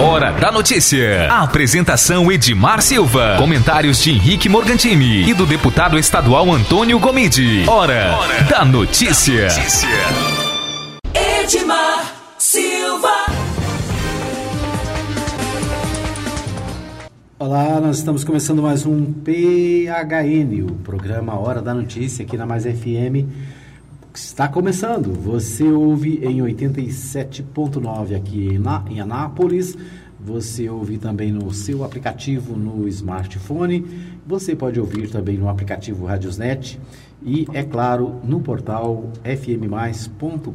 [0.00, 1.28] Hora da notícia.
[1.30, 3.36] A apresentação Edmar Silva.
[3.36, 7.64] Comentários de Henrique Morgantini e do deputado estadual Antônio Gomide.
[7.68, 9.48] Hora, Hora da notícia.
[9.48, 9.88] notícia.
[11.42, 13.08] Edmar Silva.
[17.40, 22.64] Olá, nós estamos começando mais um PHN, o programa Hora da Notícia aqui na Mais
[22.64, 23.26] FM.
[24.14, 25.12] Está começando.
[25.12, 28.48] Você ouve em 87.9 aqui
[28.90, 29.76] em, Anápolis.
[30.18, 33.86] Você ouve também no seu aplicativo no smartphone.
[34.26, 36.80] Você pode ouvir também no aplicativo Radiosnet
[37.22, 40.48] e, é claro, no portal fmmais.com.br.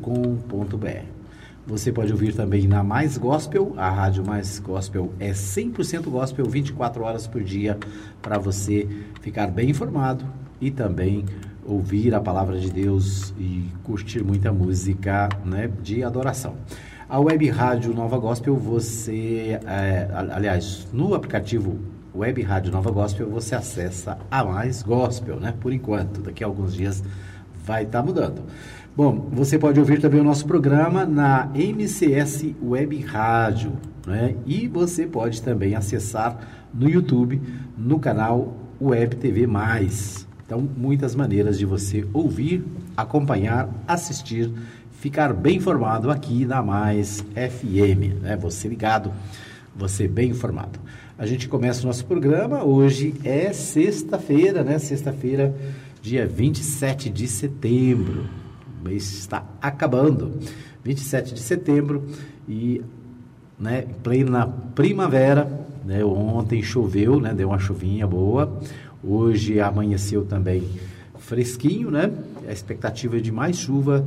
[1.66, 3.74] Você pode ouvir também na Mais Gospel.
[3.78, 7.78] A Rádio Mais Gospel é 100% gospel, 24 horas por dia,
[8.22, 8.86] para você
[9.22, 10.26] ficar bem informado
[10.60, 11.24] e também
[11.66, 16.56] ouvir a palavra de Deus e curtir muita música né, de adoração.
[17.10, 21.78] A web rádio Nova Gospel, você, é, aliás, no aplicativo
[22.16, 25.54] Web Rádio Nova Gospel, você acessa a mais gospel, né?
[25.60, 27.04] Por enquanto, daqui a alguns dias
[27.66, 28.44] vai estar tá mudando.
[28.96, 33.74] Bom, você pode ouvir também o nosso programa na MCS Web Rádio,
[34.06, 34.36] né?
[34.46, 36.38] E você pode também acessar
[36.72, 37.42] no YouTube,
[37.76, 40.28] no canal Web TV Mais.
[40.46, 42.64] Então, muitas maneiras de você ouvir,
[42.98, 44.52] acompanhar, assistir,
[44.92, 48.38] ficar bem informado aqui na Mais FM, né?
[48.38, 49.12] Você ligado,
[49.76, 50.80] você bem informado.
[51.18, 54.80] A gente começa o nosso programa, hoje é sexta-feira, né?
[54.80, 55.56] Sexta-feira,
[56.02, 58.26] dia 27 de setembro.
[58.82, 60.40] O mês está acabando.
[60.84, 62.06] 27 de setembro
[62.48, 62.82] e
[63.58, 66.04] né, plena primavera, né?
[66.04, 67.34] Ontem choveu, né?
[67.34, 68.60] Deu uma chuvinha boa.
[69.04, 70.64] Hoje amanheceu também
[71.18, 72.12] fresquinho, né?
[72.48, 74.06] A expectativa é de mais chuva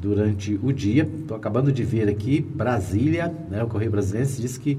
[0.00, 1.08] durante o dia.
[1.20, 3.62] Estou acabando de ver aqui, Brasília, né?
[3.62, 4.78] o Correio Brasileiro diz que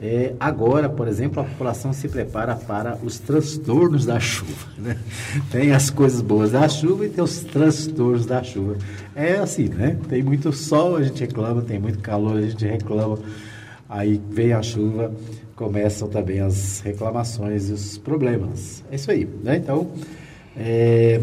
[0.00, 4.72] é, agora, por exemplo, a população se prepara para os transtornos da chuva.
[4.82, 4.98] Né?
[5.48, 8.76] Tem as coisas boas da chuva e tem os transtornos da chuva.
[9.14, 9.96] É assim, né?
[10.08, 13.16] Tem muito sol, a gente reclama, tem muito calor, a gente reclama.
[13.88, 15.14] Aí vem a chuva,
[15.56, 18.82] começam também as reclamações e os problemas.
[18.90, 19.56] É isso aí, né?
[19.56, 19.90] Então,
[20.56, 21.20] é,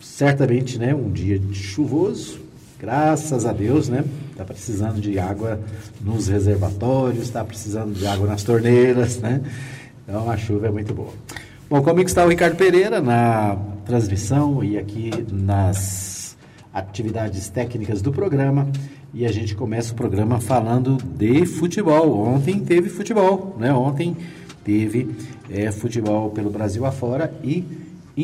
[0.00, 2.40] certamente, né, um dia chuvoso,
[2.78, 4.04] graças a Deus, né?
[4.30, 5.60] Está precisando de água
[6.00, 9.42] nos reservatórios, está precisando de água nas torneiras, né?
[10.04, 11.12] Então, a chuva é muito boa.
[11.68, 16.36] Bom, comigo está o Ricardo Pereira na transmissão e aqui nas
[16.72, 18.70] atividades técnicas do programa
[19.12, 22.20] e a gente começa o programa falando de futebol.
[22.20, 23.72] Ontem teve futebol, né?
[23.72, 24.16] Ontem
[24.64, 25.08] teve
[25.50, 27.64] é, futebol pelo Brasil afora e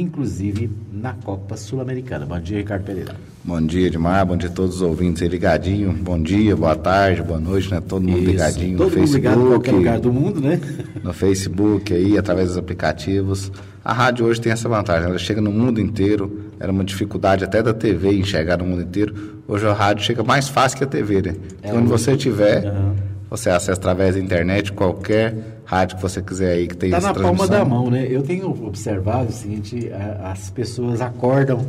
[0.00, 2.26] inclusive na Copa Sul-Americana.
[2.26, 3.14] Bom dia, Ricardo Pereira.
[3.44, 4.26] Bom dia, Edmar.
[4.26, 5.92] Bom dia a todos os ouvintes aí ligadinho.
[5.92, 7.80] Bom dia, boa tarde, boa noite, né?
[7.80, 9.22] Todo mundo Isso, ligadinho todo no mundo Facebook.
[9.22, 10.60] Ligado em qualquer lugar do mundo, né?
[11.02, 13.52] No Facebook aí, através dos aplicativos.
[13.84, 16.50] A rádio hoje tem essa vantagem, ela chega no mundo inteiro.
[16.58, 19.42] Era uma dificuldade até da TV enxergar no mundo inteiro.
[19.46, 21.36] Hoje a rádio chega mais fácil que a TV, né?
[21.62, 22.94] É Onde você estiver, uhum.
[23.28, 27.14] você acessa através da internet qualquer rádio que você quiser aí que tenha Está na
[27.14, 28.06] palma da mão, né?
[28.08, 29.90] Eu tenho observado o seguinte,
[30.22, 31.66] as pessoas acordam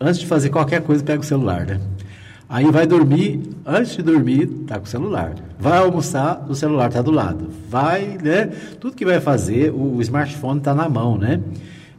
[0.00, 1.80] antes de fazer qualquer coisa, pega o celular, né?
[2.48, 5.34] Aí vai dormir, antes de dormir, tá com o celular.
[5.58, 7.48] Vai almoçar, o celular tá do lado.
[7.68, 8.50] Vai, né?
[8.78, 11.40] Tudo que vai fazer, o, o smartphone tá na mão, né?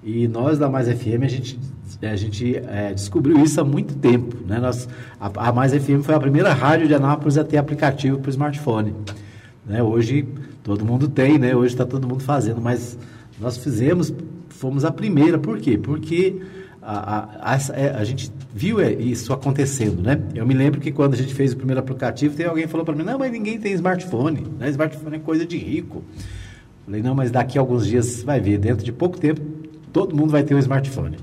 [0.03, 1.59] E nós da Mais FM, a gente,
[2.03, 4.59] a gente é, descobriu isso há muito tempo, né?
[4.59, 4.87] Nós,
[5.19, 8.31] a, a Mais FM foi a primeira rádio de Anápolis a ter aplicativo para o
[8.31, 8.93] smartphone.
[9.65, 9.81] Né?
[9.81, 10.27] Hoje
[10.63, 11.55] todo mundo tem, né?
[11.55, 12.97] Hoje está todo mundo fazendo, mas
[13.39, 14.13] nós fizemos,
[14.49, 15.37] fomos a primeira.
[15.37, 15.77] Por quê?
[15.77, 16.41] Porque
[16.81, 20.21] a, a, a, é, a, gente viu é, isso acontecendo, né?
[20.33, 22.95] Eu me lembro que quando a gente fez o primeiro aplicativo, tem alguém falou para
[22.95, 24.69] mim, não, mas ninguém tem smartphone, né?
[24.69, 26.03] Smartphone é coisa de rico.
[26.85, 29.41] Falei, não, mas daqui a alguns dias vai ver, dentro de pouco tempo,
[29.91, 31.17] todo mundo vai ter um smartphone.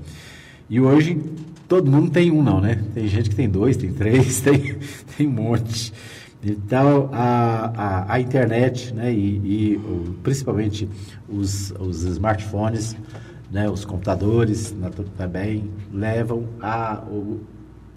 [0.69, 1.19] E hoje,
[1.67, 2.83] todo mundo tem um não, né?
[2.93, 4.75] Tem gente que tem dois, tem três, tem,
[5.15, 5.93] tem um monte.
[6.43, 9.81] Então, a, a, a internet, né, e, e
[10.23, 10.89] principalmente
[11.29, 12.95] os, os smartphones,
[13.51, 14.75] né, os computadores
[15.17, 17.03] também levam a,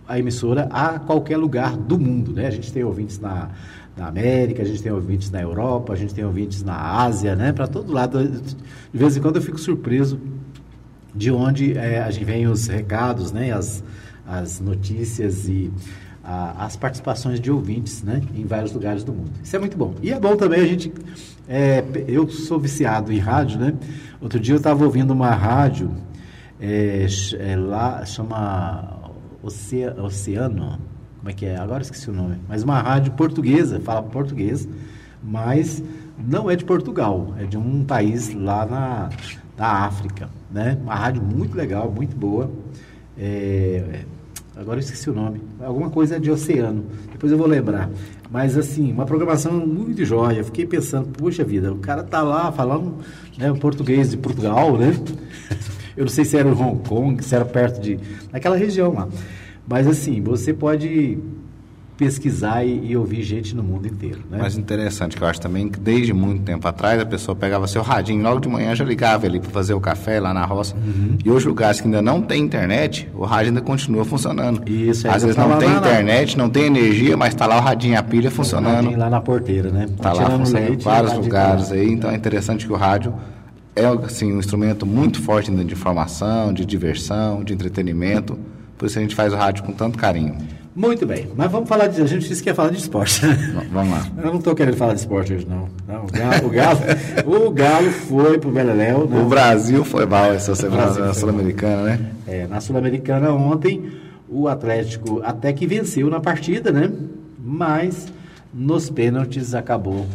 [0.06, 2.32] a emissora a qualquer lugar do mundo.
[2.32, 2.46] Né?
[2.46, 3.50] A gente tem ouvintes na,
[3.96, 7.52] na América, a gente tem ouvintes na Europa, a gente tem ouvintes na Ásia, né?
[7.52, 8.28] para todo lado.
[8.28, 10.20] De vez em quando eu fico surpreso
[11.14, 13.52] de onde é, a gente vem os recados, né?
[13.52, 13.82] as,
[14.26, 15.72] as notícias e
[16.24, 18.22] a, as participações de ouvintes né?
[18.34, 19.30] em vários lugares do mundo.
[19.42, 19.94] Isso é muito bom.
[20.02, 20.92] E é bom também a gente.
[21.46, 23.74] É, eu sou viciado em rádio, né?
[24.20, 25.94] Outro dia eu estava ouvindo uma rádio
[26.58, 27.06] é,
[27.38, 29.12] é, lá, chama
[29.42, 30.78] Oceano,
[31.18, 31.56] como é que é?
[31.56, 32.38] Agora esqueci o nome.
[32.48, 34.66] Mas uma rádio portuguesa, fala português,
[35.22, 35.82] mas
[36.18, 39.10] não é de Portugal, é de um país lá na,
[39.56, 40.78] na África, né?
[40.82, 42.50] Uma rádio muito legal, muito boa.
[43.18, 44.04] É,
[44.56, 47.90] agora eu esqueci o nome, alguma coisa de oceano, depois eu vou lembrar.
[48.30, 50.42] Mas assim, uma programação muito jóia.
[50.42, 52.96] Fiquei pensando, puxa vida, o cara tá lá falando
[53.38, 54.92] né, português de Portugal, né?
[55.96, 58.00] Eu não sei se era em Hong Kong, se era perto de.
[58.32, 59.08] naquela região lá.
[59.66, 61.18] Mas assim, você pode
[61.96, 64.20] pesquisar e, e, ouvir gente no mundo inteiro.
[64.28, 64.38] Né?
[64.40, 67.82] Mas interessante que eu acho também que desde muito tempo atrás a pessoa pegava seu
[67.82, 70.74] radinho logo de manhã já ligava ali para fazer o café lá na roça.
[70.74, 71.16] Uhum.
[71.24, 74.68] E hoje lugares que ainda não tem internet, o rádio ainda continua funcionando.
[74.68, 75.08] Isso.
[75.08, 78.30] Às vezes não tem internet, não tem energia, mas está lá o radinho a pilha
[78.30, 78.96] funcionando.
[78.96, 79.84] lá na porteira, né?
[79.84, 81.90] Está lá funcionando em vários lugares aí.
[81.90, 83.14] Então é interessante que o rádio
[83.76, 88.38] é assim um instrumento muito forte de informação, de diversão, de entretenimento.
[88.76, 90.36] Por isso a gente faz o rádio com tanto carinho.
[90.74, 92.02] Muito bem, mas vamos falar de.
[92.02, 93.20] A gente disse que ia falar de esporte.
[93.70, 94.06] Vamos lá.
[94.18, 95.68] Eu não estou querendo falar de esporte hoje, não.
[95.86, 96.80] não o Galo, o Galo,
[97.46, 99.06] o Galo foi pro Beleléu.
[99.06, 99.20] Né?
[99.20, 102.10] O Brasil foi mal essa semana na Sul-Americana, né?
[102.26, 103.92] É, na Sul-Americana ontem,
[104.28, 106.90] o Atlético até que venceu na partida, né?
[107.38, 108.08] Mas
[108.52, 110.06] nos pênaltis acabou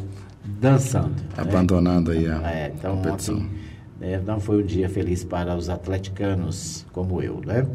[0.43, 1.15] dançando.
[1.15, 1.37] Né?
[1.37, 2.17] Abandonando né?
[2.17, 3.35] aí a é, então, competição.
[3.35, 3.49] Ontem,
[4.01, 7.65] é, não foi um dia feliz para os atleticanos como eu, né?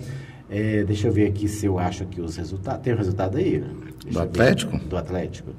[0.50, 2.82] É, deixa eu ver aqui se eu acho que os resultados.
[2.82, 3.64] Tem o resultado aí?
[4.04, 4.72] Deixa do Atlético?
[4.72, 4.84] Ver.
[4.84, 5.50] Do Atlético.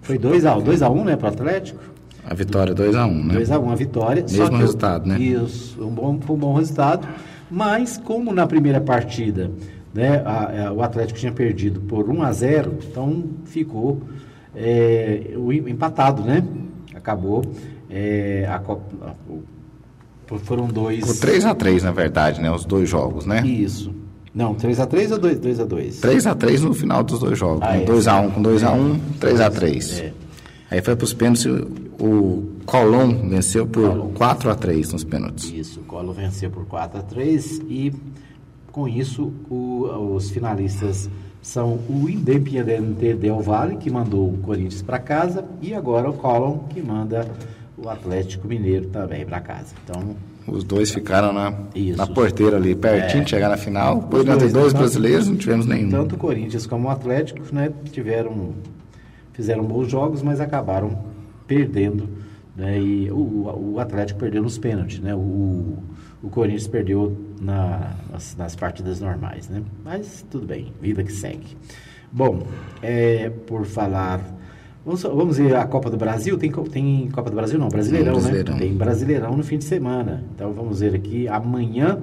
[0.00, 1.80] Foi 2x1, 2x1, né, para o Atlético?
[2.24, 3.34] A vitória 2x1, né?
[3.34, 4.24] 2x1, a vitória.
[4.30, 5.18] Mesmo resultado, né?
[5.18, 7.06] Isso, um bom, um bom resultado.
[7.50, 9.50] Mas, como na primeira partida
[9.92, 14.00] né, a, a, o Atlético tinha perdido por 1 a 0 então ficou
[14.54, 16.44] é, o, empatado, né?
[16.94, 17.44] Acabou.
[17.88, 21.04] É, a, a, foram dois.
[21.04, 22.50] Por 3 a 3 na verdade, né?
[22.50, 23.44] Os dois jogos, né?
[23.44, 23.92] Isso.
[24.34, 26.00] Não, 3x3 ou 2x2?
[26.00, 27.62] 3x3 no final dos dois jogos.
[27.62, 30.00] Ah, 2x1 é, com 2x1, 3x3.
[30.00, 30.12] É.
[30.70, 35.52] Aí foi para os pênaltis, o Colón venceu por 4x3 nos pênaltis.
[35.52, 37.92] Isso, o Colón venceu por 4x3 e
[38.70, 41.10] com isso o, os finalistas
[41.42, 46.58] são o Independiente Del Valle, que mandou o Corinthians para casa, e agora o Colón,
[46.68, 47.26] que manda
[47.76, 49.74] o Atlético Mineiro também para casa.
[49.82, 50.14] Então,
[50.46, 51.52] os dois ficaram na,
[51.96, 54.02] na porteira ali, pertinho é, de chegar na final.
[54.02, 55.90] Poderiam ter dois brasileiros, não tivemos nenhum.
[55.90, 58.54] Tanto o Corinthians como o Atlético né, tiveram,
[59.32, 60.98] fizeram bons jogos, mas acabaram
[61.46, 62.08] perdendo.
[62.56, 64.98] Né, e o, o Atlético perdeu nos pênaltis.
[65.00, 65.78] Né, o,
[66.22, 69.48] o Corinthians perdeu na, nas, nas, partidas normais.
[69.48, 71.56] Né, mas tudo bem, vida que segue.
[72.10, 72.46] Bom,
[72.82, 74.20] é, por falar
[74.84, 76.38] Vamos, vamos ver a Copa do Brasil.
[76.38, 77.58] Tem, tem Copa do Brasil?
[77.58, 78.60] Não, Brasileirão, Brasileirão, né?
[78.60, 80.24] Tem Brasileirão no fim de semana.
[80.34, 81.98] Então vamos ver aqui amanhã.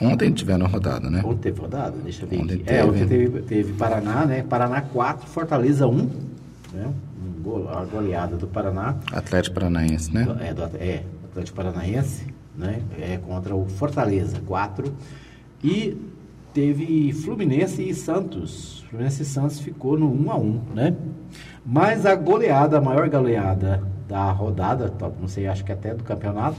[0.00, 1.22] Ontem tiveram rodada, né?
[1.24, 2.64] Ontem teve rodada, deixa eu ver ontem aqui.
[2.64, 2.78] Teve.
[2.78, 4.42] É, ontem teve, teve Paraná, né?
[4.42, 5.94] Paraná 4, Fortaleza 1.
[5.94, 6.92] Né?
[7.46, 8.96] Um a goleada do Paraná.
[9.12, 10.26] Atlético Paranaense, né?
[10.40, 12.26] É, do, é Atlético Paranaense,
[12.56, 12.80] né?
[12.98, 14.92] É contra o Fortaleza 4.
[15.62, 15.96] E
[16.56, 18.82] teve Fluminense e Santos.
[18.88, 20.96] Fluminense e Santos ficou no 1 a 1 né?
[21.66, 26.58] Mas a goleada, a maior goleada da rodada, não sei, acho que até do campeonato,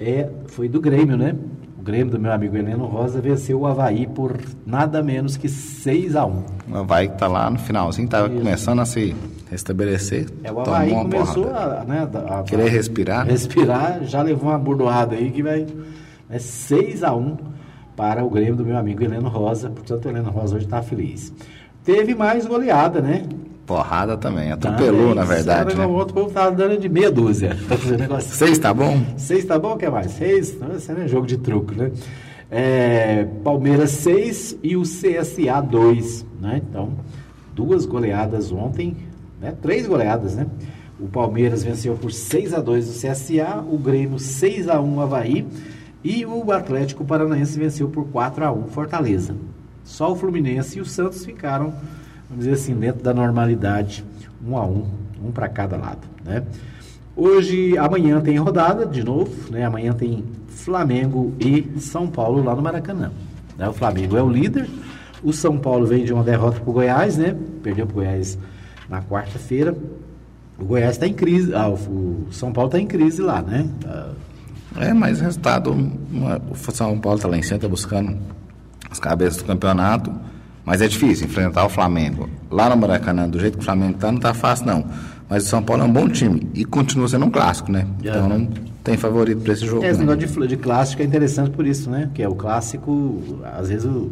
[0.00, 1.36] é, foi do Grêmio, né?
[1.78, 6.16] O Grêmio do meu amigo Heleno Rosa venceu o Havaí por nada menos que 6
[6.16, 9.14] a 1 O Havaí que tá lá no finalzinho, estava começando a se
[9.50, 10.26] restabelecer.
[10.42, 13.26] É, o Havaí começou a, né, a, a, Querer respirar.
[13.26, 15.66] Respirar, já levou uma bordoada aí que vai.
[16.30, 17.57] É 6 a 1
[17.98, 19.68] para o Grêmio do meu amigo Heleno Rosa.
[19.68, 21.32] Portanto, o Heleno Rosa hoje está feliz.
[21.84, 23.24] Teve mais goleada, né?
[23.66, 25.76] Porrada também, atropelou, também, na verdade.
[25.76, 25.84] Né?
[25.84, 27.56] O outro povo tava dando de meia dúzia.
[28.22, 29.02] Seis tá bom?
[29.16, 30.12] Seis tá bom, o que mais?
[30.12, 30.56] Seis?
[30.76, 31.90] Isso não é jogo de truco, né?
[32.50, 36.62] É, Palmeiras 6 e o CSA 2, né?
[36.70, 36.92] Então,
[37.52, 38.96] duas goleadas ontem,
[39.40, 39.52] né?
[39.60, 40.46] Três goleadas, né?
[41.00, 45.00] O Palmeiras venceu por 6 a 2 o CSA, o Grêmio 6 a 1 o
[45.00, 45.44] Havaí
[46.02, 49.34] e o Atlético Paranaense venceu por 4 a 1 Fortaleza.
[49.84, 51.72] Só o Fluminense e o Santos ficaram
[52.28, 54.04] vamos dizer assim, dentro da normalidade,
[54.46, 54.86] um a um,
[55.24, 56.44] um para cada lado, né?
[57.16, 59.64] Hoje, amanhã tem rodada de novo, né?
[59.64, 63.10] Amanhã tem Flamengo e São Paulo lá no Maracanã.
[63.56, 63.68] Né?
[63.68, 64.68] O Flamengo é o líder,
[65.22, 67.36] o São Paulo vem de uma derrota para o Goiás, né?
[67.62, 68.38] Perdeu para o Goiás
[68.88, 69.74] na quarta-feira.
[70.56, 73.68] O Goiás está em crise, ah, o São Paulo está em crise lá, né?
[74.76, 75.70] É, mas resultado,
[76.50, 78.16] o São Paulo está lá em cima, está buscando
[78.90, 80.12] as cabeças do campeonato.
[80.64, 84.08] Mas é difícil enfrentar o Flamengo lá no Maracanã, do jeito que o Flamengo está,
[84.08, 84.84] não está fácil não.
[85.26, 87.86] Mas o São Paulo é um bom time e continua sendo um clássico, né?
[88.02, 88.26] Yeah.
[88.26, 88.48] Então não
[88.84, 89.82] tem favorito para esse jogo.
[89.82, 92.10] É, esse negócio de, de clássico é interessante por isso, né?
[92.14, 94.10] Que é o clássico, às vezes o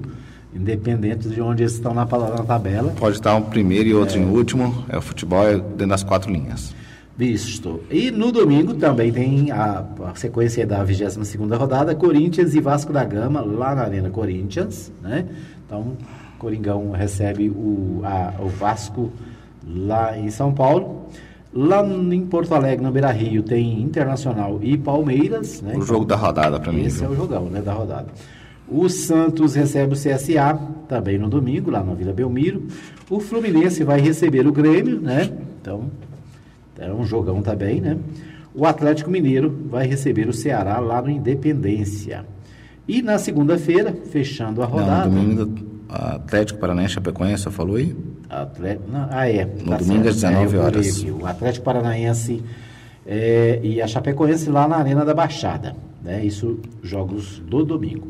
[0.54, 2.90] independente de onde eles estão na, na tabela.
[2.98, 4.22] Pode estar um primeiro e outro é.
[4.22, 6.74] em último, é o futebol é dentro das quatro linhas.
[7.16, 7.80] Visto.
[7.90, 13.02] E no domingo também tem a, a sequência da 22 rodada, Corinthians e Vasco da
[13.04, 15.24] Gama, lá na Arena Corinthians, né?
[15.64, 15.96] Então,
[16.38, 19.10] Coringão recebe o, a, o Vasco
[19.66, 21.06] lá em São Paulo.
[21.54, 25.62] Lá em Porto Alegre, no Beira Rio, tem Internacional e Palmeiras.
[25.62, 25.74] Né?
[25.74, 26.84] O jogo da rodada para mim.
[26.84, 27.08] Esse viu?
[27.08, 28.08] é o jogão né, da rodada.
[28.68, 32.66] O Santos recebe o CSA, também no domingo, lá na Vila Belmiro.
[33.08, 35.30] O Fluminense vai receber o Grêmio, né?
[35.62, 35.84] Então,
[36.78, 37.96] é um jogão também, né?
[38.54, 42.24] O Atlético Mineiro vai receber o Ceará lá no Independência.
[42.88, 45.08] E na segunda-feira, fechando a rodada.
[45.08, 47.94] Não, no domingo, Atlético Paranaense Chapecoense, você falou aí?
[48.28, 49.44] Atlético, não, ah, é.
[49.44, 51.02] No tá domingo às 19 é, horas.
[51.04, 52.42] O Atlético Paranaense
[53.06, 55.76] é, e a Chapecoense lá na Arena da Baixada.
[56.02, 56.24] Né?
[56.24, 58.08] Isso, jogos do domingo.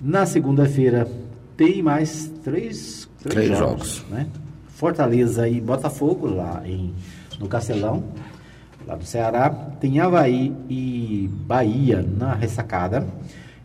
[0.00, 1.08] Na segunda-feira
[1.56, 3.96] tem mais três, três, três jogos.
[3.96, 4.04] jogos.
[4.10, 4.26] Né?
[4.68, 6.92] Fortaleza e Botafogo lá em,
[7.38, 8.04] no Castelão,
[8.86, 9.50] lá do Ceará.
[9.50, 13.06] Tem Havaí e Bahia na ressacada.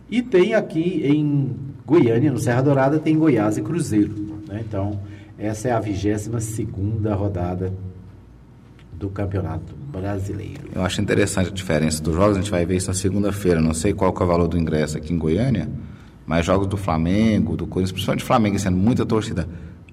[0.10, 4.14] E tem aqui em Goiânia, no Serra Dourada, tem Goiás e Cruzeiro.
[4.48, 4.64] Né?
[4.68, 5.00] Então,
[5.38, 7.72] essa é a 22 segunda rodada
[8.92, 10.70] do Campeonato Brasileiro.
[10.76, 13.62] Eu acho interessante a diferença dos jogos, a gente vai ver isso na segunda-feira.
[13.62, 15.70] Não sei qual é o valor do ingresso aqui em Goiânia,
[16.26, 19.48] mas jogos do Flamengo, do Corinthians, principalmente Flamengo, sendo muita torcida.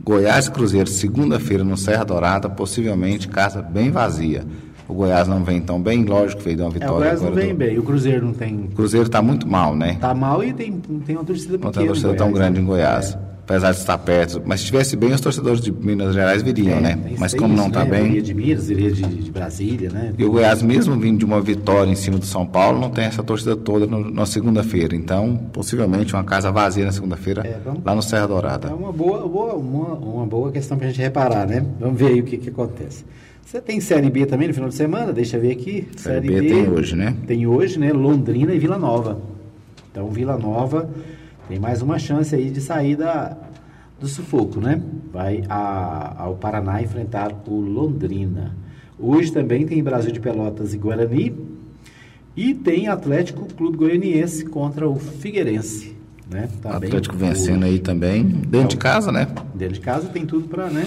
[0.07, 4.45] Goiás e Cruzeiro, segunda-feira no Serra Dourada, possivelmente casa bem vazia.
[4.87, 6.93] O Goiás não vem tão bem, lógico que veio de uma vitória.
[6.93, 7.57] É, o Goiás não vem do...
[7.57, 8.55] bem, o Cruzeiro não tem.
[8.55, 9.95] O Cruzeiro está muito mal, né?
[9.95, 11.65] Está mal e tem, tem uma torcida pequena.
[11.65, 12.63] Não tem uma torcida tão grande né?
[12.63, 13.19] em Goiás.
[13.21, 13.26] É.
[13.47, 14.43] Apesar de estar perto.
[14.45, 16.99] Mas se estivesse bem, os torcedores de Minas Gerais viriam, é, né?
[17.17, 17.91] Mas como isso, não está né?
[17.93, 18.07] bem.
[18.07, 20.13] Iria de Minas, iria de, de, Brasília, né?
[20.19, 23.05] E o Goiás, mesmo vindo de uma vitória em cima do São Paulo, não tem
[23.05, 24.97] essa torcida toda no, na segunda-feira.
[24.97, 28.69] Então, possivelmente, uma casa vazia na segunda-feira, é, lá no Serra Dourada.
[28.69, 31.65] É uma boa, boa, uma, uma boa questão para a gente reparar, né?
[31.79, 33.05] Vamos ver aí o que, que acontece.
[33.45, 35.13] Você tem Série B também no final de semana?
[35.13, 35.87] Deixa eu ver aqui.
[35.97, 37.15] Série, série B, B, tem hoje, né?
[37.29, 37.93] Tem hoje, né?
[37.93, 39.21] Londrina e Vila Nova.
[39.93, 40.91] Então, Vila Nova
[41.49, 43.37] tem mais uma chance aí de sair da,
[44.01, 44.83] do sufoco, né?
[45.13, 48.57] Vai a, ao Paraná enfrentar o Londrina.
[48.99, 51.35] Hoje também tem Brasil de Pelotas e Guarani.
[52.37, 55.97] E tem Atlético Clube Goianiense contra o Figueirense.
[56.31, 56.49] Né?
[56.61, 57.75] Tá Atlético vencendo hoje.
[57.75, 59.29] aí também, dentro então, de casa, né?
[59.55, 60.87] Dentro de casa tem tudo para né?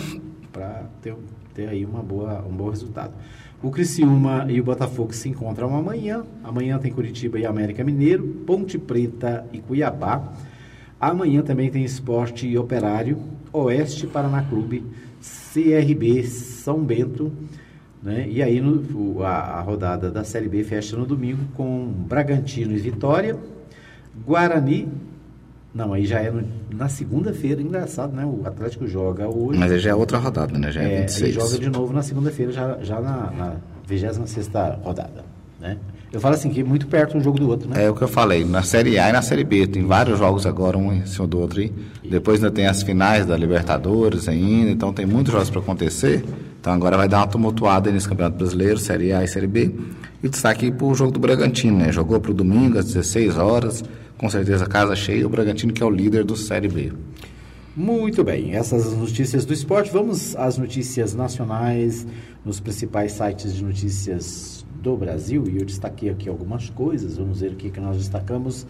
[1.01, 1.15] ter
[1.59, 3.13] ter aí uma boa, um bom resultado.
[3.61, 6.23] O Criciúma e o Botafogo se encontram amanhã.
[6.43, 10.31] Amanhã tem Curitiba e América Mineiro, Ponte Preta e Cuiabá.
[10.99, 13.17] Amanhã também tem Esporte e Operário,
[13.53, 14.83] Oeste Paraná Clube,
[15.53, 17.31] CRB São Bento.
[18.01, 18.27] Né?
[18.29, 22.77] E aí no, a, a rodada da Série B fecha no domingo com Bragantino e
[22.77, 23.37] Vitória,
[24.25, 24.87] Guarani
[25.73, 28.25] não, aí já é no, na segunda-feira, engraçado, né?
[28.25, 29.59] O Atlético joga hoje.
[29.59, 30.71] Mas aí já é outra rodada, né?
[30.71, 31.21] Já é, é 26.
[31.21, 33.55] Ele joga de novo na segunda-feira, já, já na, na
[33.87, 34.49] 26
[34.81, 35.23] rodada,
[35.59, 35.77] né?
[36.11, 37.85] Eu falo assim, que é muito perto um jogo do outro, né?
[37.85, 39.67] É o que eu falei, na Série A e na Série B.
[39.67, 41.61] Tem vários jogos agora, um em cima do outro.
[41.61, 41.71] E
[42.09, 46.25] depois ainda tem as finais da Libertadores ainda, então tem muitos jogos para acontecer.
[46.59, 49.71] Então agora vai dar uma tumultuada nesse Campeonato Brasileiro, Série A e Série B.
[50.23, 51.91] E destaque para o jogo do Bragantino, né?
[51.91, 53.83] Jogou para o domingo às 16 horas
[54.19, 56.91] com certeza casa cheia, o Bragantino que é o líder do Série B.
[57.75, 59.89] Muito bem, essas notícias do esporte.
[59.91, 62.05] Vamos às notícias nacionais
[62.43, 65.45] nos principais sites de notícias do Brasil.
[65.48, 68.65] E eu destaquei aqui algumas coisas, vamos ver o que, nós destacamos.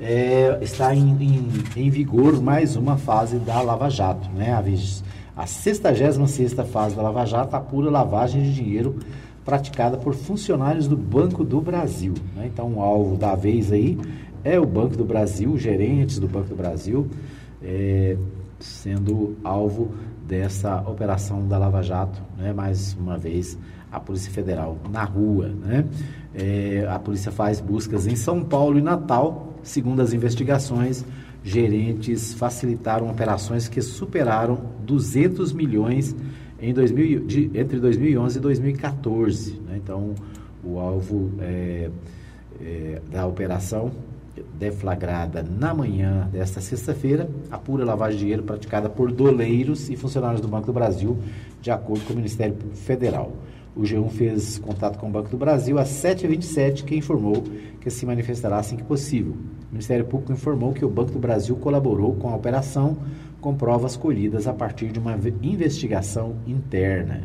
[0.00, 4.52] É, está em, em, em, vigor mais uma fase da Lava Jato, né?
[4.52, 8.98] A, a 66 fase da Lava Jato apura lavagem de dinheiro
[9.44, 12.14] praticada por funcionários do Banco do Brasil.
[12.36, 12.50] Né?
[12.52, 13.98] Então, o alvo da vez aí
[14.44, 17.08] é o Banco do Brasil, gerentes do Banco do Brasil,
[17.62, 18.16] é,
[18.58, 19.92] sendo alvo
[20.26, 22.52] dessa operação da Lava Jato, né?
[22.52, 23.58] mais uma vez
[23.92, 25.48] a Polícia Federal na rua.
[25.48, 25.84] Né?
[26.34, 31.04] É, a polícia faz buscas em São Paulo e Natal, segundo as investigações,
[31.44, 36.16] gerentes facilitaram operações que superaram 200 milhões
[36.60, 39.60] em 2000, de, entre 2011 e 2014.
[39.66, 39.80] Né?
[39.82, 40.14] Então,
[40.64, 41.90] o alvo é,
[42.60, 43.90] é, da operação
[44.54, 50.40] deflagrada na manhã desta sexta-feira, a pura lavagem de dinheiro praticada por doleiros e funcionários
[50.40, 51.18] do Banco do Brasil,
[51.60, 53.32] de acordo com o Ministério Federal.
[53.74, 57.42] O G1 fez contato com o Banco do Brasil às 7h27, que informou
[57.80, 59.32] que se manifestará assim que possível.
[59.32, 62.98] O Ministério Público informou que o Banco do Brasil colaborou com a operação
[63.40, 67.22] com provas colhidas a partir de uma investigação interna.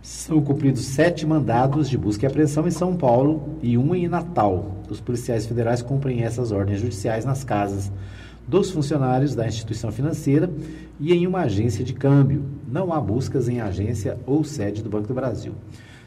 [0.00, 4.82] São cumpridos sete mandados de busca e apreensão em São Paulo e um em Natal.
[4.88, 7.90] Os policiais federais cumprem essas ordens judiciais nas casas
[8.46, 10.50] dos funcionários da instituição financeira
[11.02, 12.44] e em uma agência de câmbio.
[12.66, 15.52] Não há buscas em agência ou sede do Banco do Brasil.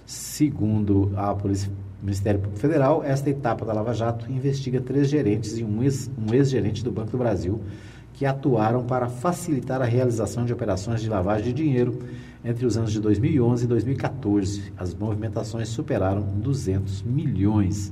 [0.06, 1.70] Segundo a Polícia
[2.02, 6.34] Ministério Público Federal, esta etapa da Lava Jato investiga três gerentes e um ex-gerente um
[6.34, 7.62] ex do Banco do Brasil
[8.14, 12.00] que atuaram para facilitar a realização de operações de lavagem de dinheiro
[12.46, 14.72] entre os anos de 2011 e 2014.
[14.78, 17.92] As movimentações superaram 200 milhões.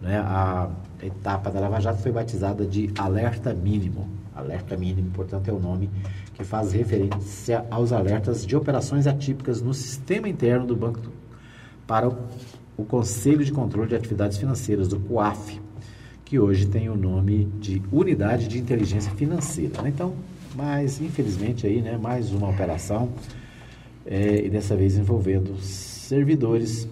[0.00, 0.18] Né?
[0.20, 0.70] A
[1.02, 4.08] etapa da Lava Jato foi batizada de alerta mínimo.
[4.34, 5.90] Alerta mínimo, portanto, é o nome
[6.38, 11.00] que faz referência aos alertas de operações atípicas no sistema interno do Banco
[11.84, 12.08] para
[12.76, 15.60] o, Conselho de Controle de Atividades Financeiras, do COAF,
[16.24, 19.82] que hoje tem o nome de Unidade de Inteligência Financeira.
[19.82, 19.88] Né?
[19.88, 20.14] Então,
[20.54, 23.10] mas infelizmente aí, né, mais uma operação
[24.06, 26.88] é, e dessa vez envolvendo servidores,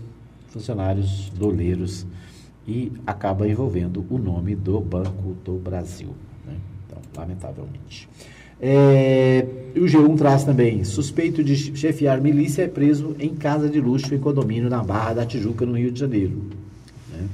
[0.48, 2.04] funcionários, doleiros
[2.66, 6.16] e acaba envolvendo o nome do Banco do Brasil.
[6.44, 6.56] Né?
[6.84, 8.08] Então, lamentavelmente.
[8.60, 9.46] É,
[9.76, 14.18] o G1 traz também: suspeito de chefiar milícia é preso em casa de luxo em
[14.18, 16.42] condomínio na Barra da Tijuca, no Rio de Janeiro.
[17.12, 17.26] Né?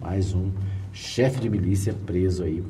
[0.00, 0.50] Mais um
[0.92, 2.62] chefe de milícia preso aí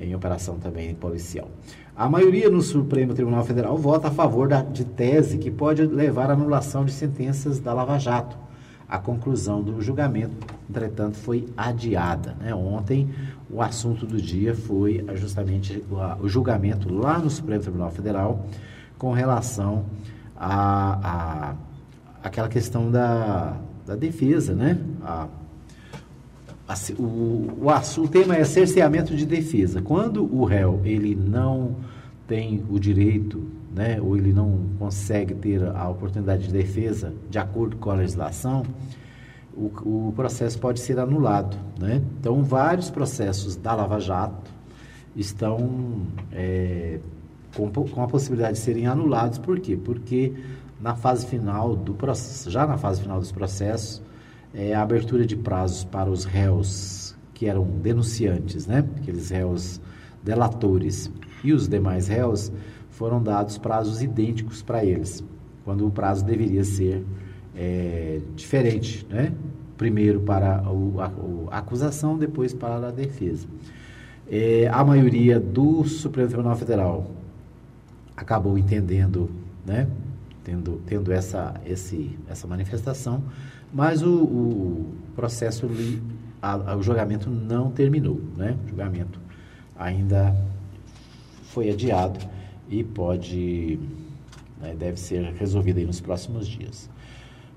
[0.00, 1.48] em operação também policial.
[1.94, 6.30] A maioria no Supremo Tribunal Federal vota a favor da, de tese que pode levar
[6.30, 8.38] à anulação de sentenças da Lava Jato.
[8.88, 10.34] A conclusão do julgamento,
[10.68, 12.34] entretanto, foi adiada.
[12.40, 12.54] Né?
[12.54, 13.08] Ontem,
[13.52, 15.82] o assunto do dia foi justamente
[16.20, 18.46] o julgamento lá no Supremo Tribunal Federal
[18.96, 19.86] com relação
[20.36, 21.54] a, a
[22.22, 24.78] aquela questão da, da defesa, né?
[25.02, 25.28] A,
[26.96, 29.82] o, o, o, tema é cerceamento de defesa.
[29.82, 31.76] Quando o réu ele não
[32.28, 33.42] tem o direito,
[33.74, 38.64] né, ou ele não consegue ter a oportunidade de defesa de acordo com a legislação,
[39.60, 41.56] o, o processo pode ser anulado.
[41.78, 42.02] Né?
[42.18, 44.50] Então, vários processos da Lava Jato
[45.14, 46.98] estão é,
[47.54, 49.38] com, com a possibilidade de serem anulados.
[49.38, 49.76] Por quê?
[49.76, 50.32] Porque
[50.80, 54.02] na fase final do processo, já na fase final dos processos,
[54.54, 58.84] é, a abertura de prazos para os réus que eram denunciantes, né?
[58.96, 59.80] aqueles réus
[60.22, 61.10] delatores,
[61.42, 62.52] e os demais réus
[62.90, 65.24] foram dados prazos idênticos para eles,
[65.64, 67.04] quando o prazo deveria ser
[67.56, 69.32] é, diferente, né?
[69.80, 71.10] Primeiro para o, a,
[71.50, 73.48] a, acusação, depois para a defesa.
[74.30, 77.10] É, a maioria do Supremo Tribunal Federal
[78.14, 79.30] acabou entendendo,
[79.64, 79.88] né?
[80.44, 83.24] tendo, tendo essa, esse, essa manifestação,
[83.72, 85.66] mas o, o processo,
[86.42, 88.58] a, o julgamento não terminou, né?
[88.66, 89.18] O julgamento
[89.78, 90.36] ainda
[91.44, 92.20] foi adiado
[92.68, 93.80] e pode,
[94.60, 96.90] né, deve ser resolvido nos próximos dias.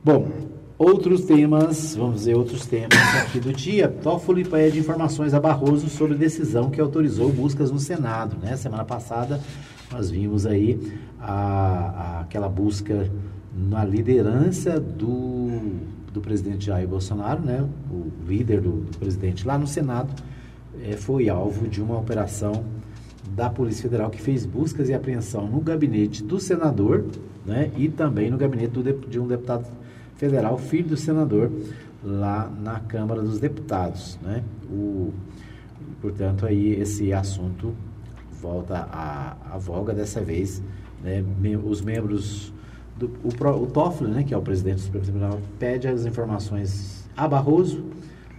[0.01, 0.31] Bom,
[0.77, 3.87] outros temas, vamos ver outros temas aqui do dia.
[3.87, 8.55] Toffoli pede informações a Barroso sobre decisão que autorizou buscas no Senado, né?
[8.55, 9.39] Semana passada
[9.91, 10.79] nós vimos aí
[11.19, 13.09] a, a, aquela busca
[13.55, 15.43] na liderança do
[16.13, 20.13] do presidente Jair Bolsonaro, né, o líder do, do presidente lá no Senado,
[20.81, 22.63] é, foi alvo de uma operação
[23.35, 27.05] da Polícia Federal que fez buscas e apreensão no gabinete do senador
[27.45, 29.67] né, e também no gabinete do, de um deputado
[30.15, 31.51] federal, filho do senador,
[32.03, 34.17] lá na Câmara dos Deputados.
[34.21, 34.43] Né?
[34.69, 35.13] O,
[36.01, 37.73] portanto, aí esse assunto
[38.41, 40.61] volta à, à voga dessa vez.
[41.01, 41.23] Né?
[41.63, 42.53] Os membros
[42.97, 47.07] do, o, o Toffoli, né, que é o presidente do Supremo Tribunal, pede as informações
[47.15, 47.83] a Barroso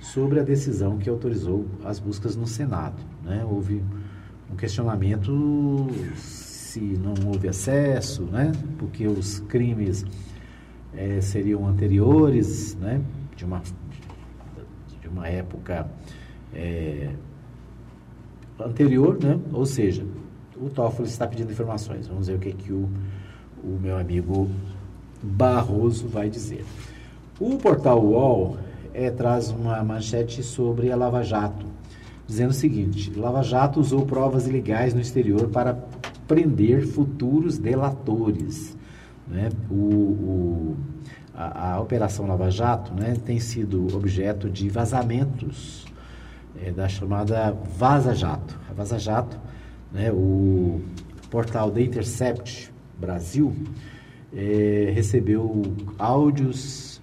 [0.00, 2.96] sobre a decisão que autorizou as buscas no Senado.
[3.24, 3.44] Né?
[3.48, 3.82] Houve
[4.52, 8.52] um questionamento se não houve acesso, né?
[8.78, 10.04] porque os crimes
[10.96, 13.00] é, seriam anteriores, né?
[13.36, 13.62] de, uma,
[15.00, 15.88] de uma época
[16.54, 17.10] é,
[18.60, 19.38] anterior, né?
[19.52, 20.04] ou seja,
[20.56, 22.06] o Toffoli está pedindo informações.
[22.06, 22.88] Vamos ver o que, que o
[23.64, 24.50] o meu amigo
[25.22, 26.64] Barroso vai dizer.
[27.40, 28.58] O portal UOL
[28.92, 31.66] é, traz uma manchete sobre a Lava Jato,
[32.26, 35.74] dizendo o seguinte: Lava Jato usou provas ilegais no exterior para
[36.28, 38.76] prender futuros delatores.
[39.26, 39.50] Né?
[39.70, 40.76] O, o
[41.34, 45.84] a, a, Operação Lava Jato né, tem sido objeto de vazamentos
[46.62, 48.58] é, da chamada Vaza Jato.
[48.70, 49.38] A Vaza Jato,
[49.92, 50.80] né, o
[51.30, 53.54] portal The Intercept Brasil,
[54.32, 55.62] é, recebeu
[55.98, 57.00] áudios,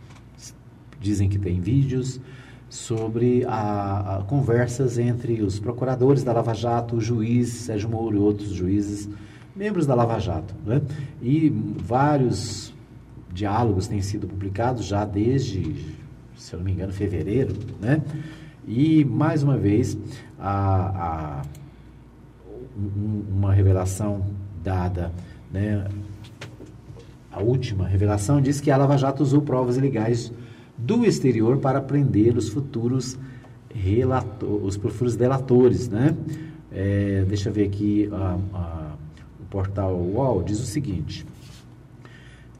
[1.00, 2.20] dizem que tem vídeos,
[2.70, 8.20] sobre a, a, conversas entre os procuradores da Lava Jato, o juiz Sérgio Moro e
[8.20, 9.10] outros juízes,
[9.56, 10.54] membros da Lava Jato.
[10.66, 10.82] Né?
[11.22, 12.74] E vários
[13.34, 15.96] diálogos têm sido publicados já desde,
[16.36, 17.56] se eu não me engano, fevereiro.
[17.80, 18.02] Né?
[18.68, 19.98] E, mais uma vez,
[20.40, 21.42] a, a
[22.78, 24.26] um, uma revelação
[24.64, 25.12] dada
[25.52, 25.86] né,
[27.32, 30.32] a última revelação diz que a Lava Jato usou provas ilegais
[30.78, 33.18] do exterior para prender os futuros
[33.74, 36.16] relator, os futuros delatores, né?
[36.72, 38.81] É, deixa eu ver aqui a, a,
[39.52, 41.26] portal UOL diz o seguinte.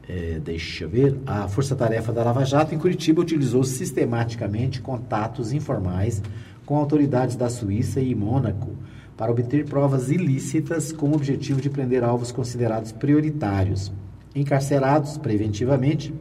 [0.06, 1.18] É, deixa eu ver.
[1.26, 6.22] A Força Tarefa da Lava Jato em Curitiba utilizou sistematicamente contatos informais
[6.66, 8.76] com autoridades da Suíça e Mônaco
[9.16, 13.90] para obter provas ilícitas com o objetivo de prender alvos considerados prioritários.
[14.34, 16.12] Encarcerados preventivamente,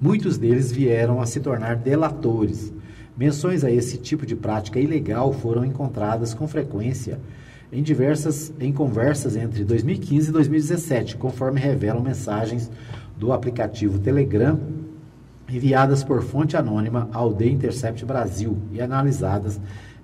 [0.00, 2.72] muitos deles vieram a se tornar delatores.
[3.16, 7.20] Menções a esse tipo de prática ilegal foram encontradas com frequência
[7.72, 12.70] em diversas em conversas entre 2015 e 2017, conforme revelam mensagens
[13.16, 14.60] do aplicativo Telegram
[15.48, 19.60] enviadas por fonte anônima ao The Intercept Brasil e analisadas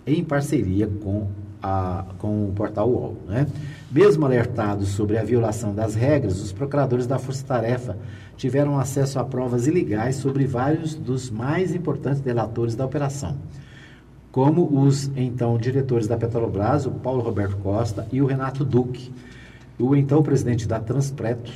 [0.06, 1.28] em parceria com,
[1.62, 3.16] a, com o portal UOL.
[3.26, 3.46] Né?
[3.90, 7.96] Mesmo alertados sobre a violação das regras, os procuradores da Força Tarefa
[8.36, 13.36] tiveram acesso a provas ilegais sobre vários dos mais importantes delatores da operação,
[14.38, 19.12] como os então diretores da Petrobras, o Paulo Roberto Costa e o Renato Duque,
[19.76, 21.52] o então presidente da Transpetro,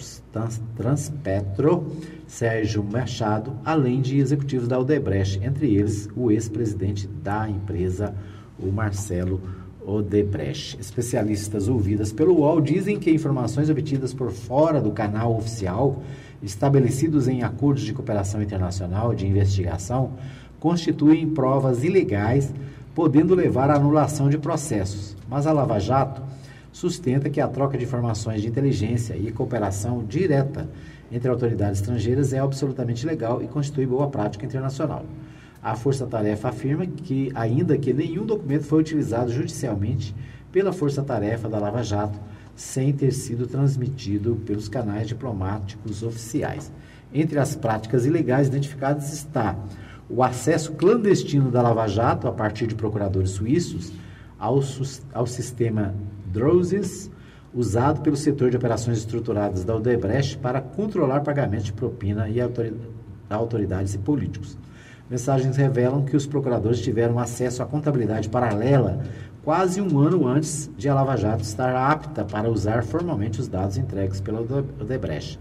[0.75, 1.87] Transpetro
[2.27, 8.17] Sérgio Machado, além de executivos da Odebrecht, entre eles o ex-presidente da empresa,
[8.59, 9.41] o Marcelo
[9.87, 10.77] Odebrecht.
[10.81, 16.03] Especialistas ouvidas pelo UOL dizem que informações obtidas por fora do canal oficial,
[16.43, 20.15] estabelecidos em acordos de cooperação internacional de investigação,
[20.59, 22.53] constituem provas ilegais,
[22.95, 25.17] podendo levar à anulação de processos.
[25.29, 26.23] Mas a Lava Jato
[26.71, 30.69] sustenta que a troca de informações de inteligência e cooperação direta
[31.11, 35.05] entre autoridades estrangeiras é absolutamente legal e constitui boa prática internacional.
[35.63, 40.15] A Força Tarefa afirma que, ainda que nenhum documento foi utilizado judicialmente
[40.51, 42.19] pela Força Tarefa da Lava Jato,
[42.57, 46.73] sem ter sido transmitido pelos canais diplomáticos oficiais.
[47.15, 49.57] Entre as práticas ilegais identificadas está
[50.15, 53.91] o acesso clandestino da Lava Jato, a partir de procuradores suíços,
[54.39, 54.61] ao,
[55.15, 55.95] ao sistema
[56.27, 57.11] DROSES,
[57.55, 62.39] usado pelo setor de operações estruturadas da Odebrecht para controlar pagamentos de propina e
[63.31, 64.59] autoridades e políticos.
[65.09, 69.03] Mensagens revelam que os procuradores tiveram acesso à contabilidade paralela
[69.43, 73.77] quase um ano antes de a Lava Jato estar apta para usar formalmente os dados
[73.77, 75.39] entregues pela Odebrecht.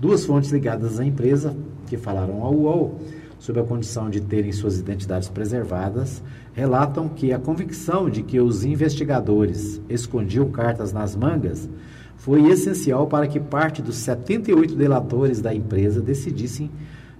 [0.00, 2.98] Duas fontes ligadas à empresa, que falaram ao UOL,
[3.38, 6.22] sob a condição de terem suas identidades preservadas,
[6.52, 11.68] relatam que a convicção de que os investigadores escondiam cartas nas mangas
[12.16, 16.70] foi essencial para que parte dos 78 delatores da empresa decidissem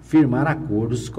[0.01, 1.11] firmar acordos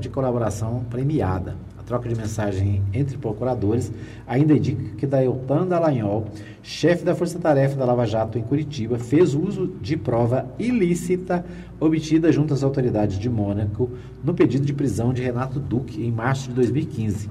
[0.00, 1.56] de colaboração premiada
[1.88, 3.90] troca de mensagem entre procuradores,
[4.26, 6.26] ainda indica que Dailton Dallagnol,
[6.62, 11.42] chefe da Força Tarefa da Lava Jato em Curitiba, fez uso de prova ilícita
[11.80, 13.90] obtida junto às autoridades de Mônaco
[14.22, 17.30] no pedido de prisão de Renato Duque em março de 2015.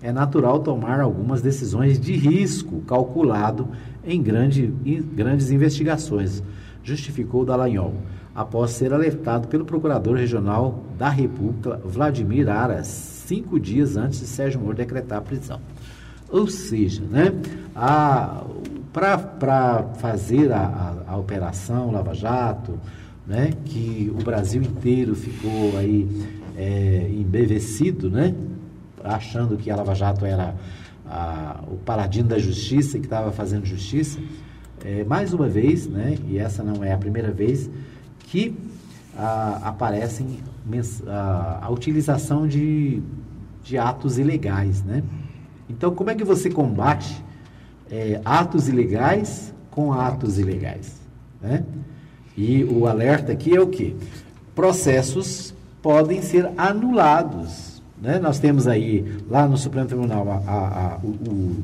[0.00, 3.68] É natural tomar algumas decisões de risco calculado
[4.06, 6.42] em grande, em grandes investigações,
[6.82, 7.92] justificou Dallagnol
[8.34, 14.58] após ser alertado pelo procurador regional da República, Vladimir Aras, cinco dias antes de Sérgio
[14.58, 15.60] Moro decretar a prisão.
[16.30, 17.32] Ou seja, né,
[18.92, 20.60] para fazer a,
[21.06, 22.78] a, a, operação Lava Jato,
[23.26, 26.08] né, que o Brasil inteiro ficou aí
[26.56, 28.34] é, embevecido, né,
[29.04, 30.54] achando que a Lava Jato era
[31.06, 34.18] a, o paladino da justiça, que estava fazendo justiça,
[34.82, 37.68] é, mais uma vez, né, e essa não é a primeira vez,
[38.20, 38.56] que
[39.16, 40.38] ah, aparecem
[41.06, 43.02] a, a utilização de,
[43.62, 45.02] de atos ilegais, né?
[45.68, 47.22] Então, como é que você combate
[47.90, 50.96] é, atos ilegais com atos ilegais,
[51.40, 51.64] né?
[52.36, 53.96] E o alerta aqui é o que?
[54.54, 58.18] Processos podem ser anulados, né?
[58.18, 61.56] Nós temos aí, lá no Supremo Tribunal, a, a, a, o, o,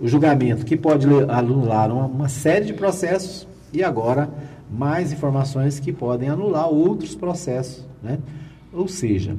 [0.00, 4.28] o, julgamento que pode anular uma, uma série de processos e agora
[4.74, 8.18] mais informações que podem anular outros processos, né?
[8.72, 9.36] Ou seja,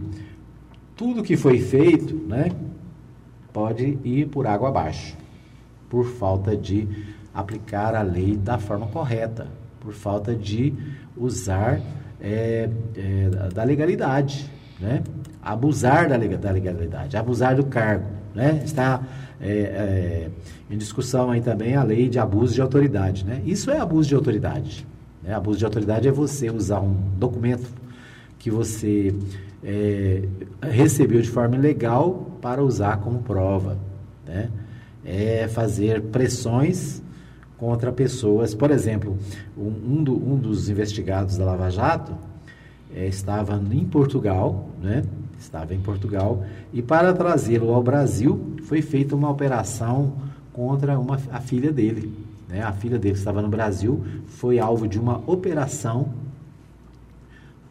[0.96, 2.52] tudo que foi feito, né,
[3.52, 5.18] pode ir por água abaixo,
[5.90, 6.88] por falta de
[7.34, 9.48] aplicar a lei da forma correta,
[9.80, 10.74] por falta de
[11.18, 11.82] usar
[12.22, 15.04] é, é, da legalidade, né?
[15.42, 18.08] abusar da, da legalidade, abusar do cargo.
[18.34, 18.62] Né?
[18.66, 19.02] Está
[19.40, 20.30] é,
[20.70, 23.26] em discussão aí também a lei de abuso de autoridade.
[23.26, 23.42] Né?
[23.46, 24.88] Isso é abuso de autoridade.
[25.26, 25.34] Né?
[25.34, 27.68] Abuso de autoridade é você usar um documento
[28.38, 29.14] que você
[29.64, 30.24] é,
[30.62, 33.78] recebeu de forma ilegal para usar como prova.
[34.26, 34.50] Né?
[35.04, 37.02] É fazer pressões
[37.58, 38.54] contra pessoas.
[38.54, 39.18] Por exemplo,
[39.58, 42.14] um, um, do, um dos investigados da Lava Jato
[42.94, 45.04] é, estava em Portugal, né?
[45.38, 50.14] Estava em Portugal e para trazê-lo ao Brasil foi feita uma operação
[50.54, 52.25] contra uma, a filha dele.
[52.48, 52.62] Né?
[52.62, 56.14] A filha dele que estava no Brasil foi alvo de uma operação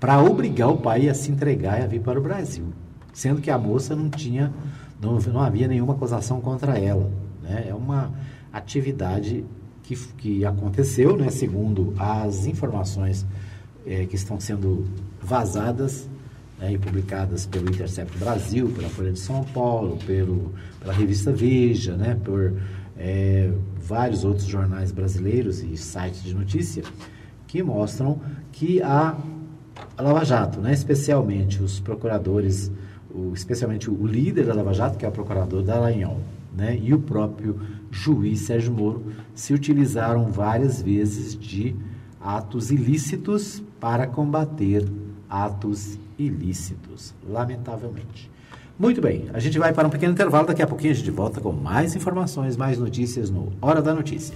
[0.00, 2.66] para obrigar o pai a se entregar e a vir para o Brasil,
[3.12, 4.52] sendo que a moça não tinha,
[5.00, 7.10] não, não havia nenhuma acusação contra ela.
[7.42, 7.66] Né?
[7.68, 8.12] É uma
[8.52, 9.44] atividade
[9.82, 11.30] que, que aconteceu, né?
[11.30, 13.24] segundo as informações
[13.87, 14.87] é, que estão sendo
[15.22, 16.08] vazadas
[16.58, 21.96] né, e publicadas pelo Intercept Brasil, pela Folha de São Paulo, pelo, pela revista Veja,
[21.96, 22.54] né, por
[22.96, 26.83] é, vários outros jornais brasileiros e sites de notícia,
[27.46, 28.20] que mostram
[28.52, 29.16] que a,
[29.98, 32.70] Lava Jato, né, especialmente os procuradores,
[33.12, 36.20] o, especialmente o líder da Lava Jato, que é o procurador Dallagnol,
[36.57, 39.04] né, e o próprio juiz Sérgio Moro,
[39.35, 41.74] se utilizaram várias vezes de
[42.20, 44.85] atos ilícitos para combater
[45.28, 48.30] atos ilícitos, lamentavelmente.
[48.78, 51.40] Muito bem, a gente vai para um pequeno intervalo, daqui a pouquinho a gente volta
[51.40, 54.34] com mais informações, mais notícias no Hora da Notícia.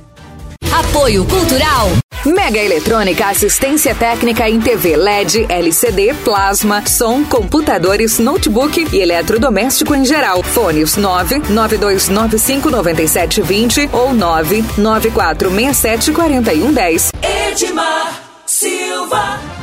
[0.72, 1.88] Apoio Cultural.
[2.26, 10.04] Mega Eletrônica Assistência Técnica em TV LED, LCD, plasma, som, computadores, notebook e eletrodoméstico em
[10.04, 10.42] geral.
[10.42, 17.10] Fones 992959720 ou 994674110.
[17.22, 19.57] Edmar Silva.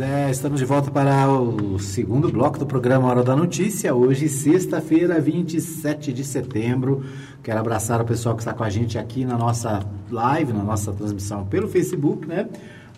[0.00, 3.94] É, estamos de volta para o segundo bloco do programa Hora da Notícia.
[3.94, 7.04] Hoje, sexta-feira, 27 de setembro.
[7.42, 10.90] Quero abraçar o pessoal que está com a gente aqui na nossa live, na nossa
[10.90, 12.48] transmissão pelo Facebook, né?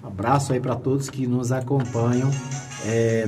[0.00, 2.30] Um abraço aí para todos que nos acompanham
[2.86, 3.26] é,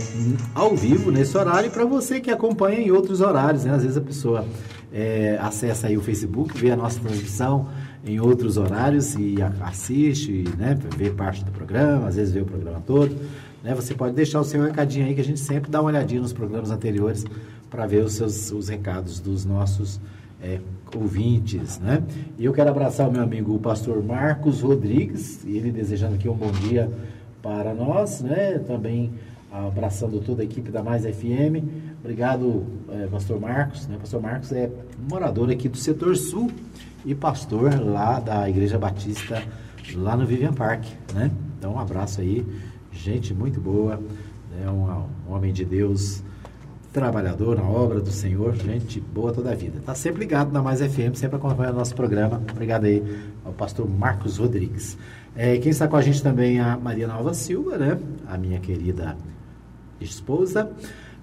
[0.55, 3.75] ao vivo nesse horário e para você que acompanha em outros horários, né?
[3.75, 4.47] Às vezes a pessoa
[4.93, 7.67] é, acessa aí o Facebook, vê a nossa transmissão
[8.07, 10.79] em outros horários e assiste, né?
[10.97, 13.17] Vê parte do programa, às vezes vê o programa todo.
[13.65, 13.75] Né?
[13.75, 16.35] Você pode deixar o seu recadinho aí, que a gente sempre dá uma olhadinha nos
[16.35, 17.25] programas anteriores
[17.71, 19.99] para ver os seus os recados dos nossos
[20.41, 20.61] é,
[20.95, 21.79] ouvintes.
[21.79, 22.03] Né?
[22.39, 26.29] E eu quero abraçar o meu amigo o pastor Marcos Rodrigues, e ele desejando aqui
[26.29, 26.91] um bom dia
[27.43, 28.59] para nós, né?
[28.59, 29.11] também
[29.51, 31.65] abraçando toda a equipe da Mais FM.
[32.01, 33.87] Obrigado, é, pastor Marcos.
[33.87, 33.97] Né?
[33.99, 34.71] Pastor Marcos é
[35.09, 36.51] morador aqui do setor sul
[37.07, 39.43] e pastor lá da Igreja Batista,
[39.95, 40.85] lá no Vivian Park.
[41.15, 41.31] Né?
[41.57, 42.45] Então, um abraço aí
[42.95, 44.01] gente muito boa,
[44.51, 44.71] né?
[44.71, 46.23] um, um homem de Deus,
[46.93, 49.79] trabalhador na obra do Senhor, gente boa toda a vida.
[49.79, 52.41] Está sempre ligado na Mais FM, sempre acompanhando o nosso programa.
[52.51, 53.03] Obrigado aí
[53.45, 54.97] ao pastor Marcos Rodrigues.
[55.35, 57.99] É, quem está com a gente também é a Maria Nova Silva, né?
[58.29, 59.17] A minha querida
[60.01, 60.71] esposa.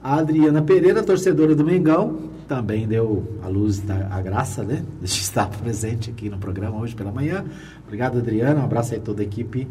[0.04, 4.84] A Adriana Pereira, torcedora do Mengão, também deu a luz da a graça, né?
[5.00, 7.46] De estar presente aqui no programa hoje pela manhã.
[7.86, 8.60] Obrigado, Adriana.
[8.60, 9.68] Um abraço aí toda a equipe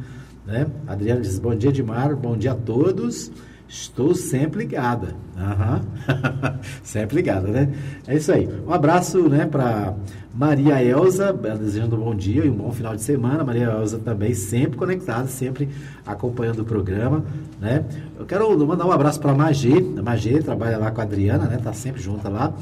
[0.50, 0.66] né?
[0.86, 2.14] Adriana diz: Bom dia, Edmar.
[2.16, 3.30] Bom dia a todos.
[3.68, 5.14] Estou sempre ligada.
[5.36, 5.80] Uhum.
[6.82, 7.72] sempre ligada, né?
[8.04, 8.48] É isso aí.
[8.66, 9.94] Um abraço né, para
[10.34, 13.44] Maria Elza, desejando um bom dia e um bom final de semana.
[13.44, 15.68] Maria Elza também sempre conectada, sempre
[16.04, 17.24] acompanhando o programa.
[17.60, 17.84] Né?
[18.18, 19.76] Eu quero mandar um abraço para a Magê.
[19.96, 21.56] A Magê trabalha lá com a Adriana, né?
[21.62, 22.52] Tá sempre junta lá.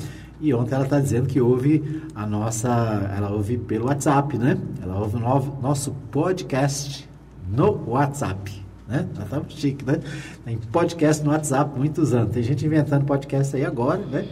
[0.43, 2.69] E ontem ela está dizendo que ouve a nossa.
[3.17, 4.59] Ela ouve pelo WhatsApp, né?
[4.83, 7.08] Ela ouve o nosso podcast
[7.49, 8.63] no WhatsApp.
[8.87, 9.07] Né?
[9.15, 10.01] Nós estamos chique, né?
[10.45, 12.33] Tem podcast no WhatsApp muitos anos.
[12.33, 14.27] Tem gente inventando podcast aí agora, né?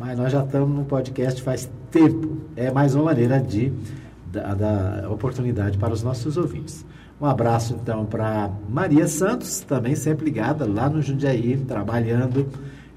[0.00, 2.38] Mas nós já estamos no podcast faz tempo.
[2.56, 3.72] É mais uma maneira de
[4.32, 6.84] dar da oportunidade para os nossos ouvintes.
[7.20, 12.48] Um abraço então para Maria Santos, também sempre ligada lá no Jundiaí, trabalhando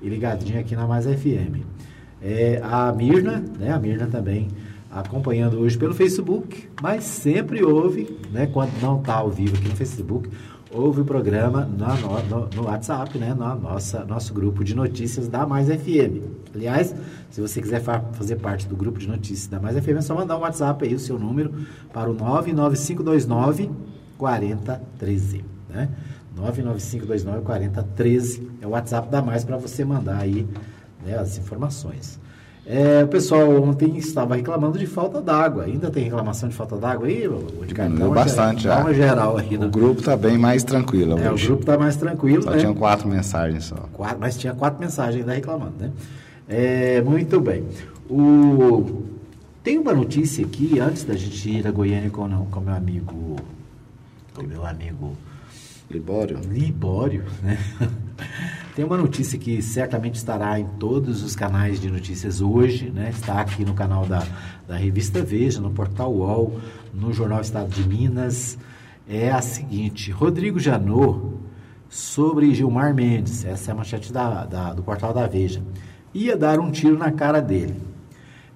[0.02, 1.64] e ligadinha aqui na Mais FM.
[2.24, 3.72] É, a Mirna, né?
[3.72, 4.48] A Mirna também
[4.96, 9.76] acompanhando hoje pelo Facebook, mas sempre ouve, né, quando não está ao vivo aqui no
[9.76, 10.30] Facebook,
[10.72, 15.46] ouve o programa no, no, no, WhatsApp, né, no nossa, nosso grupo de notícias da
[15.46, 16.24] Mais FM.
[16.54, 16.96] Aliás,
[17.30, 20.38] se você quiser fazer parte do grupo de notícias da Mais FM, é só mandar
[20.38, 21.54] um WhatsApp aí, o seu número,
[21.92, 23.70] para o 99529
[24.18, 25.90] 4013, né?
[26.38, 30.48] 99529 4013 é o WhatsApp da Mais para você mandar aí
[31.06, 32.20] né, as informações.
[32.68, 35.66] É, o pessoal ontem estava reclamando de falta d'água.
[35.66, 37.30] Ainda tem reclamação de falta d'água aí,
[37.68, 38.80] de Deu bastante já.
[38.80, 39.56] Uma geral aí.
[39.56, 41.46] O grupo está bem mais tranquilo é, hoje.
[41.46, 42.58] O grupo está mais tranquilo, só né?
[42.58, 43.76] tinham quatro mensagens só.
[43.94, 45.92] Quatro, mas tinha quatro mensagens ainda reclamando, né?
[46.50, 47.64] É, muito bem.
[48.10, 49.04] O...
[49.64, 53.36] Tem uma notícia aqui, antes da gente ir a Goiânia com o meu amigo...
[54.34, 55.16] Com meu amigo...
[55.90, 56.40] Libório.
[56.50, 57.60] Libório, né?
[58.76, 63.10] Tem uma notícia que certamente estará em todos os canais de notícias hoje, né?
[63.10, 64.26] Está aqui no canal da,
[64.68, 66.60] da revista Veja, no portal UOL,
[66.94, 68.58] no Jornal Estado de Minas.
[69.08, 71.36] É a seguinte: Rodrigo Janot
[71.90, 75.62] sobre Gilmar Mendes, essa é a manchete da, da, do portal da Veja,
[76.14, 77.76] ia dar um tiro na cara dele.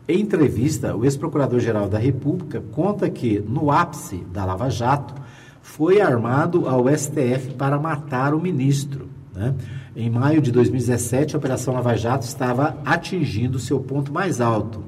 [0.07, 5.13] Em entrevista, o ex-procurador-geral da República conta que, no ápice da Lava Jato,
[5.61, 9.08] foi armado ao STF para matar o ministro.
[9.39, 9.55] Né?
[9.95, 14.83] Em maio de 2017, a Operação Lava Jato estava atingindo seu ponto mais alto.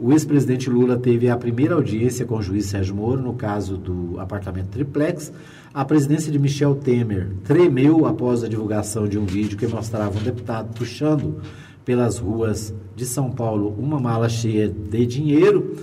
[0.00, 4.18] O ex-presidente Lula teve a primeira audiência com o juiz Sérgio Moro no caso do
[4.18, 5.30] apartamento triplex.
[5.72, 10.22] A presidência de Michel Temer tremeu após a divulgação de um vídeo que mostrava um
[10.22, 11.42] deputado puxando
[11.84, 15.76] pelas ruas de São Paulo uma mala cheia de dinheiro.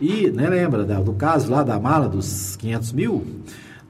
[0.00, 3.24] E, né, lembra do caso lá da mala dos 500 mil?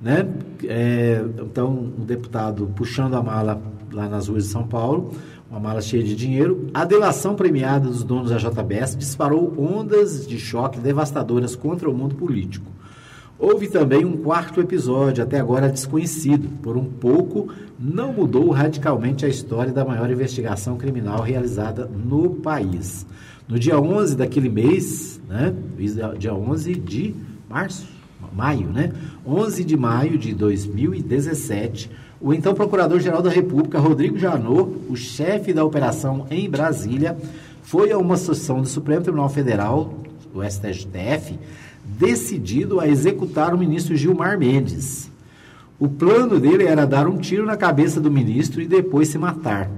[0.03, 0.29] Né?
[0.65, 3.62] É, então, um deputado puxando a mala
[3.93, 5.12] lá nas ruas de São Paulo,
[5.49, 6.67] uma mala cheia de dinheiro.
[6.75, 12.17] A delação premiada dos donos da JBS disparou ondas de choque devastadoras contra o mundo
[12.17, 12.73] político.
[13.38, 16.49] Houve também um quarto episódio, até agora desconhecido.
[16.62, 23.05] Por um pouco, não mudou radicalmente a história da maior investigação criminal realizada no país.
[23.49, 25.53] No dia 11 daquele mês, né,
[26.17, 27.15] dia 11 de
[27.51, 27.87] março,
[28.35, 28.92] maio, né?
[29.27, 31.90] 11 de maio de 2017,
[32.21, 37.16] o então Procurador-Geral da República, Rodrigo Janot, o chefe da operação em Brasília,
[37.62, 39.95] foi a uma sessão do Supremo Tribunal Federal,
[40.35, 41.38] o STF,
[41.85, 45.11] decidido a executar o ministro Gilmar Mendes.
[45.79, 49.68] O plano dele era dar um tiro na cabeça do ministro e depois se matar.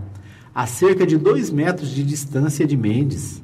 [0.55, 3.43] A cerca de dois metros de distância de Mendes,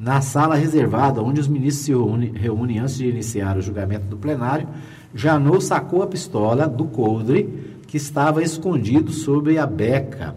[0.00, 1.92] na sala reservada onde os ministros se
[2.34, 4.66] reúnem, antes de iniciar o julgamento do plenário,
[5.14, 10.34] Janot sacou a pistola do coldre que estava escondido sob a beca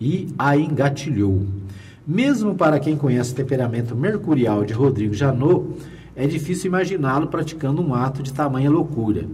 [0.00, 1.46] e a engatilhou.
[2.04, 5.76] Mesmo para quem conhece o temperamento mercurial de Rodrigo Janot,
[6.16, 9.24] é difícil imaginá-lo praticando um ato de tamanha loucura.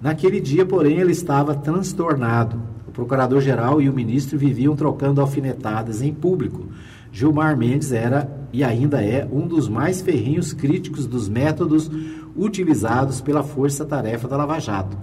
[0.00, 2.62] Naquele dia, porém, ele estava transtornado.
[2.86, 6.68] O procurador-geral e o ministro viviam trocando alfinetadas em público.
[7.16, 11.90] Gilmar Mendes era e ainda é um dos mais ferrinhos críticos dos métodos
[12.36, 14.98] utilizados pela força-tarefa da Lava Jato.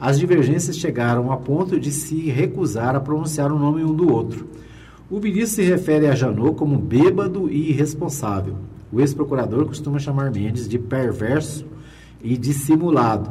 [0.00, 4.48] As divergências chegaram a ponto de se recusar a pronunciar o nome um do outro.
[5.10, 8.56] O ministro se refere a Janot como bêbado e irresponsável.
[8.90, 11.66] O ex-procurador costuma chamar Mendes de perverso
[12.22, 13.30] e dissimulado.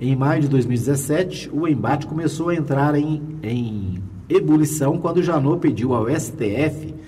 [0.00, 5.94] Em maio de 2017, o embate começou a entrar em, em ebulição quando Janot pediu
[5.94, 6.98] ao STF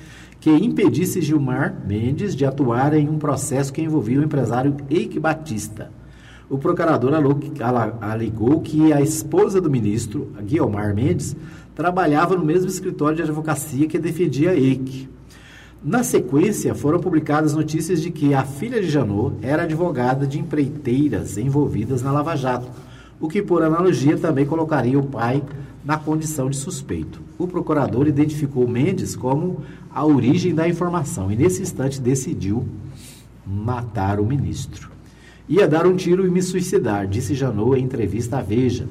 [0.42, 5.92] que impedisse Gilmar Mendes de atuar em um processo que envolvia o empresário Eike Batista.
[6.50, 7.12] O procurador
[8.00, 11.36] alegou que a esposa do ministro, Guilmar Mendes,
[11.76, 15.08] trabalhava no mesmo escritório de advocacia que defendia Eike.
[15.80, 21.38] Na sequência, foram publicadas notícias de que a filha de Janot era advogada de empreiteiras
[21.38, 22.68] envolvidas na Lava Jato,
[23.20, 25.40] o que, por analogia, também colocaria o pai
[25.84, 27.20] na condição de suspeito.
[27.38, 32.66] O procurador identificou Mendes como a origem da informação e, nesse instante, decidiu
[33.46, 34.90] matar o ministro.
[35.48, 38.86] Ia dar um tiro e me suicidar, disse Janot em entrevista à Veja.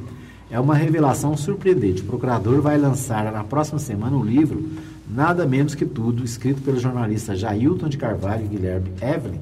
[0.49, 2.01] É uma revelação surpreendente.
[2.01, 4.69] O procurador vai lançar na próxima semana um livro
[5.09, 9.39] Nada Menos Que Tudo, escrito pelo jornalista Jailton de Carvalho e Guilherme Evelyn,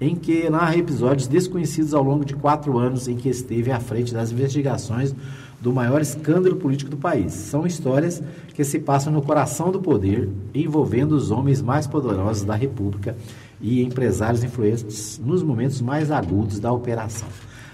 [0.00, 4.14] em que narra episódios desconhecidos ao longo de quatro anos em que esteve à frente
[4.14, 5.14] das investigações
[5.60, 7.32] do maior escândalo político do país.
[7.32, 8.22] São histórias
[8.54, 13.16] que se passam no coração do poder, envolvendo os homens mais poderosos da República
[13.60, 17.28] e empresários influentes nos momentos mais agudos da operação.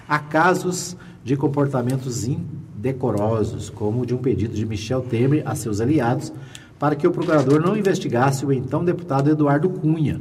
[0.08, 5.80] Há casos de comportamentos indecorosos, como o de um pedido de Michel Temer a seus
[5.80, 6.32] aliados
[6.78, 10.20] para que o procurador não investigasse o então deputado Eduardo Cunha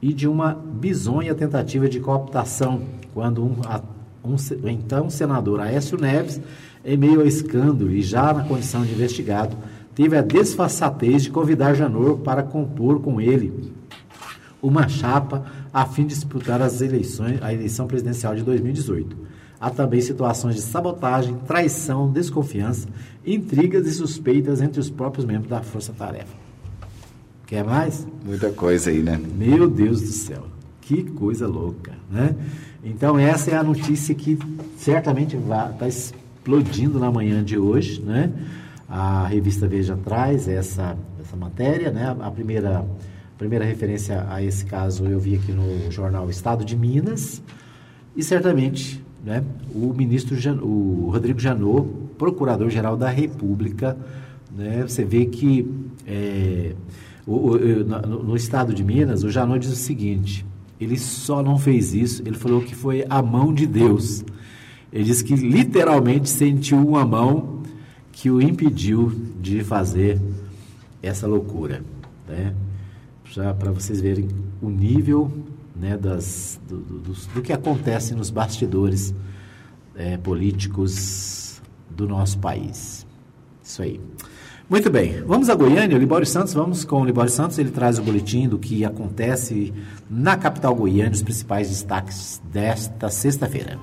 [0.00, 2.82] e de uma bizonha tentativa de cooptação,
[3.14, 3.56] quando um,
[4.24, 4.36] um,
[4.68, 6.40] então senador Aécio Neves,
[6.86, 9.56] em meio ao escândalo e já na condição de investigado,
[9.92, 13.74] teve a desfaçatez de convidar Janor para compor com ele
[14.62, 19.16] uma chapa a fim de disputar as eleições, a eleição presidencial de 2018.
[19.60, 22.88] Há também situações de sabotagem, traição, desconfiança,
[23.26, 26.34] intrigas e suspeitas entre os próprios membros da Força Tarefa.
[27.46, 28.06] Quer mais?
[28.24, 29.20] Muita coisa aí, né?
[29.36, 30.46] Meu Deus do céu,
[30.80, 32.34] que coisa louca, né?
[32.84, 34.38] Então essa é a notícia que
[34.76, 35.72] certamente está
[36.46, 38.32] explodindo na manhã de hoje, né?
[38.88, 42.16] A revista Veja traz essa, essa matéria, né?
[42.20, 46.76] A primeira, a primeira referência a esse caso eu vi aqui no jornal Estado de
[46.76, 47.42] Minas
[48.16, 49.42] e certamente né,
[49.74, 53.96] o ministro Jan, o Rodrigo Janot, procurador-geral da República,
[54.56, 55.68] né, você vê que
[56.06, 56.74] é,
[57.26, 60.46] o, o, no, no, estado de Minas, o Janot diz o seguinte:
[60.80, 64.24] ele só não fez isso, ele falou que foi a mão de Deus.
[64.92, 67.62] Ele disse que literalmente sentiu uma mão
[68.12, 70.20] que o impediu de fazer
[71.02, 71.82] essa loucura.
[72.26, 72.54] Né?
[73.58, 74.28] Para vocês verem
[74.62, 75.30] o nível
[75.74, 79.14] né, das, do, do, do, que acontece nos bastidores
[79.94, 81.60] é, políticos
[81.90, 83.06] do nosso país.
[83.62, 84.00] Isso aí.
[84.68, 88.00] Muito bem, vamos a Goiânia, o Libório Santos, vamos com o Libório Santos, ele traz
[88.00, 89.72] o boletim do que acontece
[90.10, 93.78] na capital goiana, os principais destaques desta sexta-feira.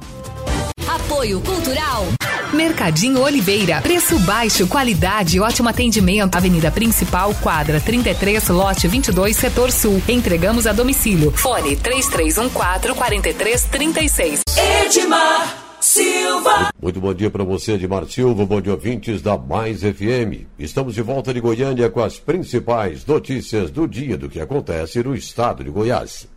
[1.14, 2.08] Apoio Cultural.
[2.52, 3.80] Mercadinho Oliveira.
[3.82, 6.36] Preço baixo, qualidade e ótimo atendimento.
[6.36, 10.02] Avenida Principal, quadra 33, lote 22, setor sul.
[10.10, 11.30] Entregamos a domicílio.
[11.30, 14.42] Fone 3314 4336.
[14.86, 15.64] Edmar.
[15.80, 16.72] Silva.
[16.82, 18.44] Muito bom dia para você, Edmar Silva.
[18.46, 20.48] Bom dia, ouvintes da Mais FM.
[20.58, 25.14] Estamos de volta de Goiânia com as principais notícias do dia do que acontece no
[25.14, 26.28] estado de Goiás.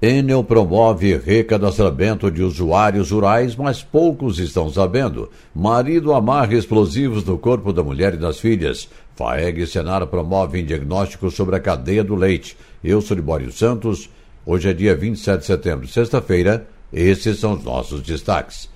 [0.00, 5.28] Enel promove recadastramento de usuários rurais, mas poucos estão sabendo.
[5.52, 8.88] Marido amarra explosivos no corpo da mulher e das filhas.
[9.16, 12.56] FAEG e Senar promovem diagnóstico sobre a cadeia do leite.
[12.82, 14.08] Eu sou Libório Santos.
[14.46, 16.68] Hoje é dia 27 de setembro, sexta-feira.
[16.92, 18.70] Esses são os nossos destaques.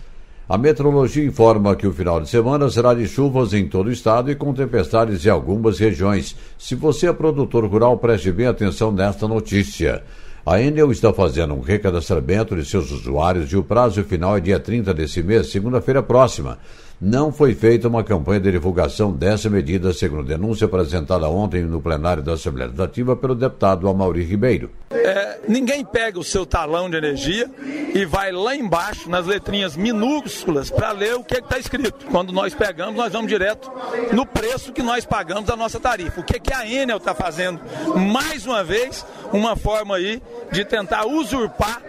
[0.49, 4.29] A meteorologia informa que o final de semana será de chuvas em todo o estado
[4.29, 6.35] e com tempestades em algumas regiões.
[6.59, 10.03] Se você é produtor rural, preste bem atenção nesta notícia.
[10.45, 14.59] A Enel está fazendo um recadastramento de seus usuários e o prazo final é dia
[14.59, 16.59] 30 desse mês, segunda-feira próxima
[17.05, 22.23] não foi feita uma campanha de divulgação dessa medida, segundo denúncia apresentada ontem no plenário
[22.23, 24.71] da Assembleia Legislativa pelo deputado Amaury Ribeiro.
[24.93, 27.51] É, ninguém pega o seu talão de energia
[27.93, 32.07] e vai lá embaixo, nas letrinhas minúsculas, para ler o que está escrito.
[32.09, 33.69] Quando nós pegamos, nós vamos direto
[34.13, 36.21] no preço que nós pagamos da nossa tarifa.
[36.21, 37.61] O que, que a Enel está fazendo?
[37.97, 40.23] Mais uma vez, uma forma aí
[40.53, 41.83] de tentar usurpar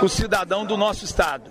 [0.00, 1.50] o cidadão do nosso estado.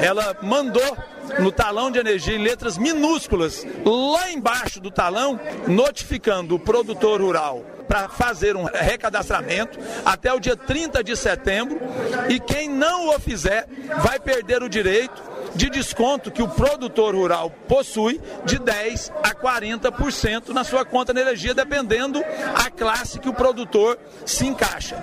[0.00, 0.96] Ela mandou
[1.38, 7.64] no talão de energia em letras minúsculas, lá embaixo do talão, notificando o produtor rural
[7.88, 11.80] para fazer um recadastramento até o dia 30 de setembro.
[12.28, 13.66] E quem não o fizer
[14.02, 20.48] vai perder o direito de desconto que o produtor rural possui de 10 a 40%
[20.48, 22.22] na sua conta de energia, dependendo
[22.54, 25.02] a classe que o produtor se encaixa.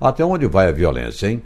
[0.00, 1.40] Até onde vai a violência, hein?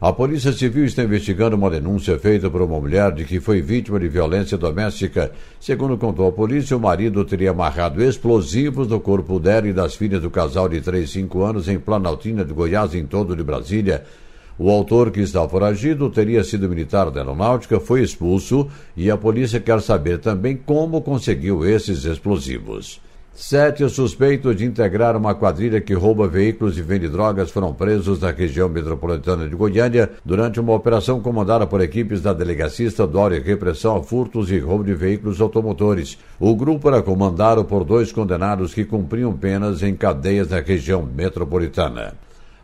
[0.00, 4.00] A Polícia Civil está investigando uma denúncia feita por uma mulher de que foi vítima
[4.00, 5.30] de violência doméstica.
[5.60, 10.20] Segundo contou a polícia, o marido teria amarrado explosivos no corpo dela e das filhas
[10.20, 14.02] do casal de 3 e 5 anos em Planaltina de Goiás, em todo de Brasília.
[14.58, 19.58] O autor, que está foragido, teria sido militar da aeronáutica, foi expulso e a polícia
[19.58, 23.00] quer saber também como conseguiu esses explosivos.
[23.34, 28.30] Sete suspeitos de integrar uma quadrilha que rouba veículos e vende drogas foram presos na
[28.30, 33.96] região metropolitana de Goiânia durante uma operação comandada por equipes da Delegacia Estadual de Repressão
[33.96, 36.18] a Furtos e Roubo de Veículos Automotores.
[36.38, 42.12] O grupo era comandado por dois condenados que cumpriam penas em cadeias na região metropolitana.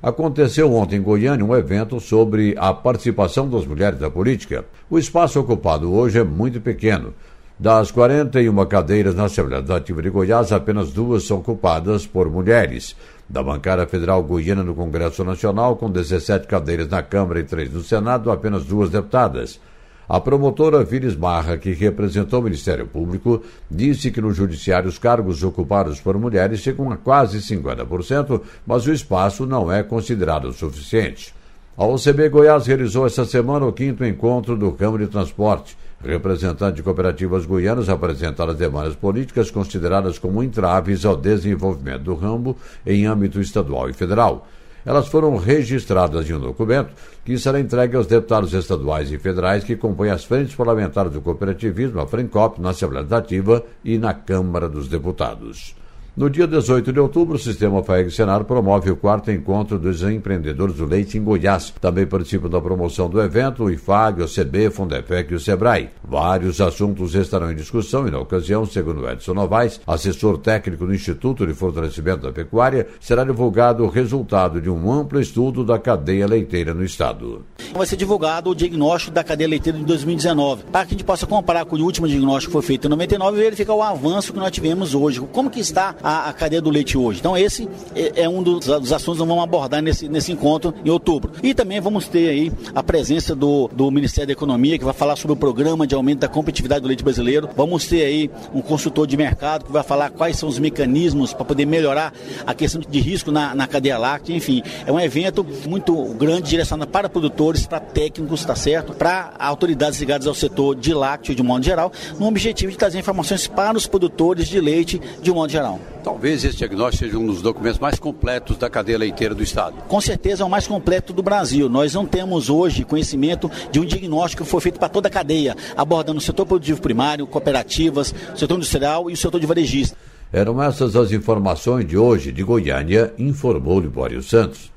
[0.00, 4.64] Aconteceu ontem em Goiânia um evento sobre a participação das mulheres na política.
[4.88, 7.12] O espaço ocupado hoje é muito pequeno.
[7.58, 12.94] Das 41 cadeiras na Assembleia Legislativa de Goiás, apenas duas são ocupadas por mulheres.
[13.28, 17.82] Da bancada federal goiana no Congresso Nacional, com 17 cadeiras na Câmara e três no
[17.82, 19.60] Senado, apenas duas deputadas.
[20.08, 25.44] A promotora Vires Barra, que representou o Ministério Público, disse que no Judiciário os cargos
[25.44, 31.34] ocupados por mulheres chegam a quase 50%, mas o espaço não é considerado suficiente.
[31.76, 35.76] A OCB Goiás realizou esta semana o quinto encontro do Ramo de Transporte.
[36.02, 42.56] Representantes de cooperativas goianas apresentaram as demandas políticas consideradas como entraves ao desenvolvimento do ramo
[42.86, 44.48] em âmbito estadual e federal.
[44.88, 49.76] Elas foram registradas em um documento que será entregue aos deputados estaduais e federais que
[49.76, 54.88] compõem as frentes parlamentares do cooperativismo, a FRENCOP, na Assembleia Legislativa e na Câmara dos
[54.88, 55.76] Deputados.
[56.18, 60.74] No dia 18 de outubro, o Sistema FAEG Senar promove o quarto encontro dos empreendedores
[60.74, 61.72] do leite em Goiás.
[61.80, 65.90] Também participam da promoção do evento o IFAG, o CB, Fundefec e o SEBRAE.
[66.02, 71.46] Vários assuntos estarão em discussão e, na ocasião, segundo Edson Novaes, assessor técnico do Instituto
[71.46, 76.74] de Fortalecimento da Pecuária, será divulgado o resultado de um amplo estudo da cadeia leiteira
[76.74, 77.44] no Estado.
[77.72, 81.28] Vai ser divulgado o diagnóstico da cadeia leiteira de 2019, para que a gente possa
[81.28, 84.38] comparar com o último diagnóstico que foi feito em 99 e verificar o avanço que
[84.40, 85.20] nós tivemos hoje.
[85.32, 87.20] Como que está a, a cadeia do leite hoje?
[87.20, 90.90] Então esse é, é um dos, dos, assuntos que vamos abordar nesse, nesse encontro em
[90.90, 91.32] outubro.
[91.42, 95.16] E também vamos ter aí a presença do, do Ministério da Economia, que vai falar
[95.16, 97.48] sobre o programa de aumento da competitividade do leite brasileiro.
[97.56, 101.44] Vamos ter aí um consultor de mercado que vai falar quais são os mecanismos para
[101.44, 102.12] poder melhorar
[102.46, 104.34] a questão de risco na, na cadeia láctea.
[104.34, 108.92] Enfim, é um evento muito grande, direcionado para produtores, para técnicos, tá certo?
[108.92, 113.46] Para autoridades ligadas ao setor de lácteo de modo geral, no objetivo de trazer informações
[113.46, 115.78] para os produtores de leite de modo geral.
[116.02, 119.76] Talvez esse diagnóstico seja um dos documentos mais completos da cadeia leiteira do Estado.
[119.88, 121.68] Com certeza é o mais completo do Brasil.
[121.68, 125.56] Nós não temos hoje conhecimento de um diagnóstico que foi feito para toda a cadeia,
[125.76, 129.96] abordando o setor produtivo primário, cooperativas, setor industrial e o setor de varejista.
[130.32, 134.70] Eram essas as informações de hoje de Goiânia, informou Libório Santos.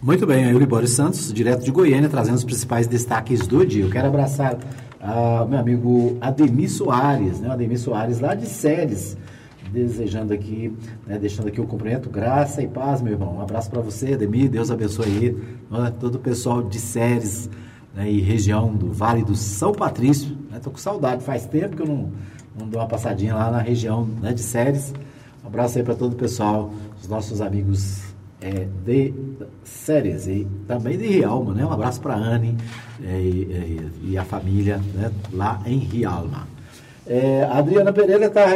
[0.00, 3.84] Muito bem, aí o Libório Santos, direto de Goiânia, trazendo os principais destaques do dia.
[3.84, 4.56] Eu quero abraçar
[5.00, 7.50] uh, meu amigo Ademir Soares, né?
[7.50, 9.16] Ademir Soares lá de Séries,
[9.72, 10.72] desejando aqui,
[11.06, 13.36] né, deixando aqui o cumprimento, graça e paz, meu irmão.
[13.36, 15.36] Um abraço para você, Ademir, Deus abençoe aí,
[15.70, 17.50] né, todo o pessoal de Séries
[17.94, 20.36] né, e região do Vale do São Patrício.
[20.50, 22.10] Né, com saudade, faz tempo que eu não,
[22.58, 24.94] não dou uma passadinha lá na região né, de Séries.
[25.44, 26.70] Um abraço aí para todo o pessoal,
[27.00, 28.07] os nossos amigos
[28.40, 29.12] é, de
[29.64, 31.64] séries e também de Rialma, né?
[31.64, 32.56] Um abraço para a Anne
[33.02, 35.10] é, e, e, a família né?
[35.32, 36.46] lá em Rialma.
[37.06, 38.46] É, a Adriana Pereira está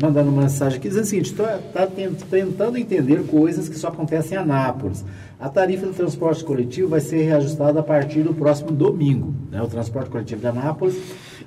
[0.00, 4.38] mandando uma mensagem aqui dizendo o seguinte: está tá tentando entender coisas que só acontecem
[4.38, 5.04] em Anápolis.
[5.38, 9.34] A tarifa do transporte coletivo vai ser reajustada a partir do próximo domingo.
[9.50, 9.60] Né?
[9.60, 10.96] O transporte coletivo de Anápolis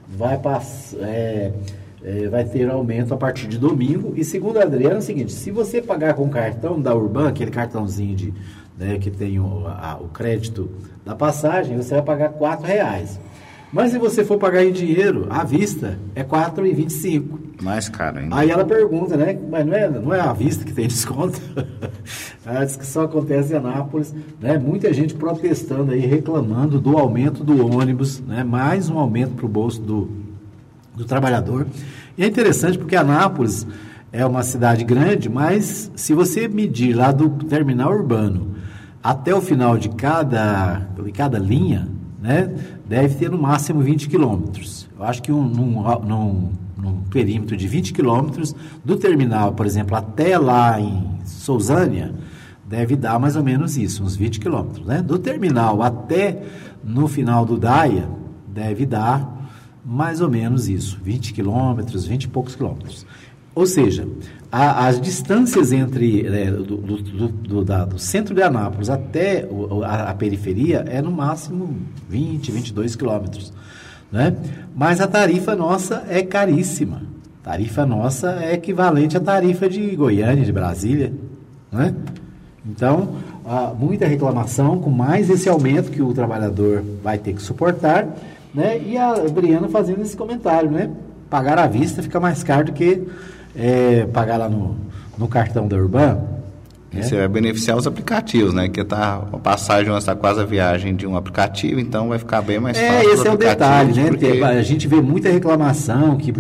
[0.09, 0.97] vai passar.
[1.01, 1.53] É,
[2.03, 4.13] é, vai ter aumento a partir de domingo.
[4.15, 7.51] E segundo a Adriana, é o seguinte: se você pagar com cartão da Urban, aquele
[7.51, 8.33] cartãozinho de,
[8.77, 10.69] né, que tem o, a, o crédito
[11.05, 13.19] da passagem, você vai pagar R$ reais.
[13.71, 17.63] Mas se você for pagar em dinheiro, à vista, é R$ 4,25.
[17.63, 18.35] Mais caro ainda.
[18.35, 19.35] Aí ela pergunta, né?
[19.49, 21.41] Mas não é, não é à vista que tem desconto?
[22.45, 24.13] ela diz que só acontece em Anápolis.
[24.39, 24.59] Né?
[24.59, 28.43] Muita gente protestando aí, reclamando do aumento do ônibus, né?
[28.43, 30.22] mais um aumento para o bolso do,
[30.95, 31.67] do trabalhador.
[32.17, 33.65] E é interessante porque Anápolis
[34.11, 38.55] é uma cidade grande, mas se você medir lá do terminal urbano
[39.03, 41.89] até o final de cada, de cada linha,
[42.21, 42.53] né,
[42.87, 44.87] deve ter no máximo 20 quilômetros.
[44.97, 49.97] Eu acho que um, num, num, num, perímetro de 20 quilômetros, do terminal, por exemplo,
[49.97, 52.13] até lá em Sousânia,
[52.65, 54.85] deve dar mais ou menos isso, uns 20 quilômetros.
[54.85, 55.01] Né?
[55.01, 56.43] Do terminal até
[56.83, 58.07] no final do Daia,
[58.47, 59.42] deve dar
[59.85, 63.05] mais ou menos isso, 20 quilômetros, 20 e poucos quilômetros.
[63.55, 64.07] Ou seja,
[64.51, 70.09] a, as distâncias entre é, do, do, do, do, centro de Anápolis até o, a,
[70.09, 71.75] a, periferia é no máximo
[72.09, 73.53] 20, 22 quilômetros.
[74.11, 74.35] Né?
[74.75, 77.01] Mas a tarifa nossa é caríssima.
[77.43, 81.13] Tarifa nossa é equivalente à tarifa de Goiânia, de Brasília.
[81.71, 81.93] Né?
[82.65, 83.15] Então,
[83.77, 88.07] muita reclamação com mais esse aumento que o trabalhador vai ter que suportar
[88.53, 88.79] né?
[88.85, 90.89] E a Briana fazendo esse comentário, né?
[91.29, 93.01] Pagar à vista fica mais caro do que
[93.55, 94.75] é, pagar lá no,
[95.17, 96.19] no cartão da Urban.
[96.93, 97.01] Né?
[97.01, 98.69] Isso vai beneficiar os aplicativos, né?
[98.69, 102.59] Que tá, a passagem está quase a viagem de um aplicativo, então vai ficar bem
[102.59, 103.13] mais é, fácil.
[103.13, 104.07] Esse é o detalhe, né?
[104.09, 104.43] Porque...
[104.43, 106.31] A gente vê muita reclamação que,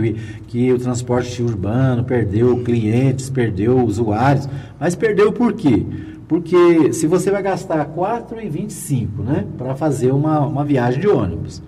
[0.47, 4.47] que o transporte urbano perdeu clientes, perdeu usuários,
[4.79, 5.83] mas perdeu por quê?
[6.27, 11.61] Porque se você vai gastar R$ 4,25 né, para fazer uma, uma viagem de ônibus,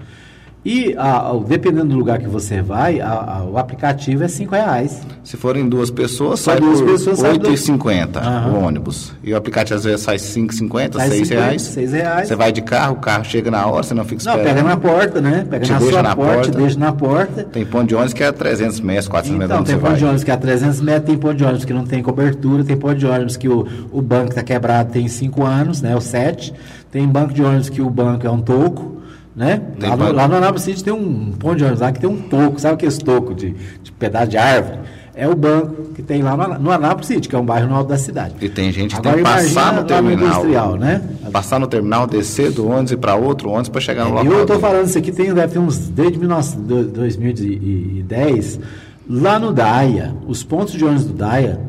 [0.65, 4.99] e a, a, dependendo do lugar que você vai, a, o aplicativo é cinco reais.
[5.23, 8.53] Se forem duas pessoas, sai duas por pessoas, 8,50 uhum.
[8.53, 9.13] o ônibus.
[9.23, 11.61] E o aplicativo às vezes sai 5,50, 6 reais.
[11.61, 12.27] 6 reais.
[12.27, 14.39] Você vai de carro, o carro chega na hora, você não fica esperando.
[14.39, 15.45] Não, pega na porta, né?
[15.47, 17.43] Pega te na sua na porta, porta, deixa na porta.
[17.43, 19.69] Tem ponto de ônibus que é 300 metros, 400 então, metros.
[19.69, 21.85] Então, tem ponto de ônibus que é 300 metros, tem ponto de ônibus que não
[21.85, 25.81] tem cobertura, tem ponto de ônibus que o, o banco está quebrado tem 5 anos,
[25.83, 25.95] né?
[25.95, 26.51] O 7.
[26.91, 28.94] Tem banco de ônibus que o banco é um toco
[29.35, 29.61] né?
[29.81, 32.17] Lá no, lá no Anápolis City tem um ponto de ônibus lá que tem um
[32.17, 34.79] toco, sabe aquele toco de, de pedaço de árvore?
[35.17, 37.75] é o banco que tem lá no, no Anápolis City, que é um bairro no
[37.75, 38.35] alto da cidade.
[38.41, 40.27] E tem gente que Agora, tem que passar no terminal.
[40.27, 41.01] industrial, né?
[41.31, 44.33] Passar no terminal, descer do ônibus e para outro ônibus para chegar no É, local.
[44.33, 46.83] eu estou falando isso aqui, tem, deve ter uns desde 19 do-
[47.53, 48.59] 2010,
[49.09, 51.59] lá no Daia, os pontos de ônibus do Daia,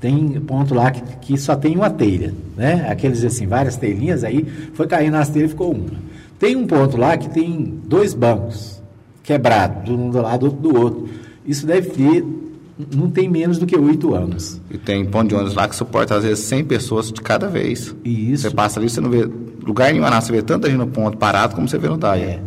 [0.00, 2.86] tem ponto lá que, que só tem uma telha, né?
[2.88, 5.90] Aqueles assim, várias telhinhas, aí foi caindo nas telhas e ficou uma.
[6.38, 8.82] Tem um ponto lá que tem dois bancos
[9.22, 11.08] quebrados, um do lado outro do outro.
[11.44, 12.24] Isso deve ter,
[12.94, 14.60] não tem menos do que oito anos.
[14.70, 17.94] E tem ponto de ônibus lá que suporta às vezes 100 pessoas de cada vez.
[18.04, 18.42] Isso.
[18.42, 19.28] Você passa ali, você não vê
[19.64, 22.24] lugar nenhum, você vê tanta gente no ponto parado como você vê no DAIA.
[22.24, 22.40] É.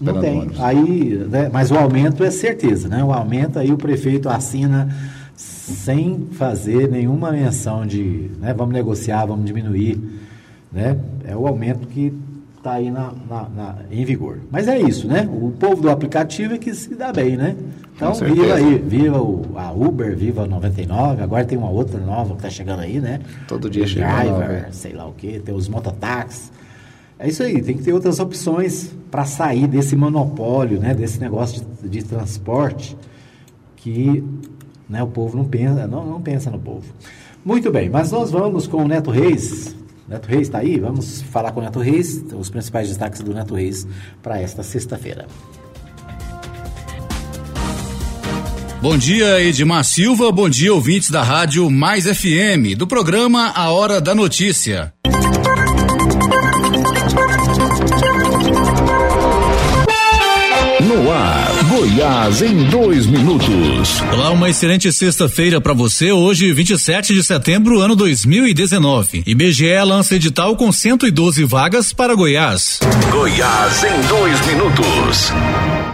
[0.00, 0.40] Não tem.
[0.40, 0.60] ônibus.
[0.60, 3.04] Aí, né, mas o aumento é certeza, né?
[3.04, 4.88] O aumento aí o prefeito assina
[5.36, 10.00] sem fazer nenhuma menção de, né, vamos negociar, vamos diminuir,
[10.72, 10.96] né?
[11.24, 12.12] É o aumento que
[12.62, 14.38] está aí na, na- na- em vigor.
[14.50, 15.28] Mas é isso, né?
[15.32, 17.56] O povo do aplicativo é que se dá bem, né?
[17.96, 22.30] Então, viva aí, viva o, a Uber, viva a 99, agora tem uma outra nova
[22.30, 23.20] que está chegando aí, né?
[23.48, 24.72] Todo dia chega Driver, é.
[24.72, 26.52] sei lá o que, tem os mototáxis.
[27.18, 31.64] É isso aí, tem que ter outras opções para sair desse monopólio, né, desse negócio
[31.82, 32.96] de, de transporte
[33.76, 34.24] que
[34.88, 36.84] né, o povo não pensa, não, não pensa no povo.
[37.44, 39.74] Muito bem, mas nós vamos com o Neto Reis.
[40.08, 40.78] Neto Reis está aí?
[40.78, 43.86] Vamos falar com o Neto Reis, os principais destaques do Neto Reis
[44.22, 45.26] para esta sexta-feira.
[48.80, 50.32] Bom dia, Edmar Silva.
[50.32, 54.92] Bom dia, ouvintes da Rádio Mais FM, do programa A Hora da Notícia.
[61.82, 64.00] Goiás em dois minutos.
[64.12, 66.12] Olá, uma excelente sexta-feira para você.
[66.12, 69.24] Hoje, 27 de setembro, ano 2019.
[69.26, 72.78] IBGE lança edital com 112 vagas para Goiás.
[73.10, 75.32] Goiás em dois minutos.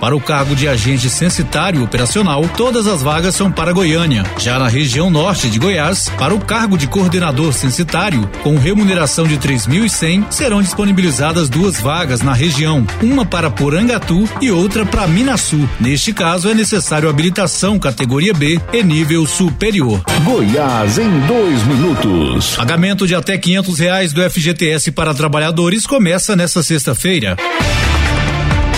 [0.01, 4.24] Para o cargo de agente censitário operacional, todas as vagas são para Goiânia.
[4.38, 9.36] Já na região norte de Goiás, para o cargo de coordenador censitário, com remuneração de
[9.36, 15.68] 3.100, serão disponibilizadas duas vagas na região, uma para Porangatu e outra para Minasul.
[15.80, 20.01] Neste caso, é necessário habilitação categoria B e nível superior.
[20.24, 22.55] Goiás em dois minutos.
[22.57, 27.36] Pagamento de até 500 reais do FGTS para trabalhadores começa nesta sexta-feira.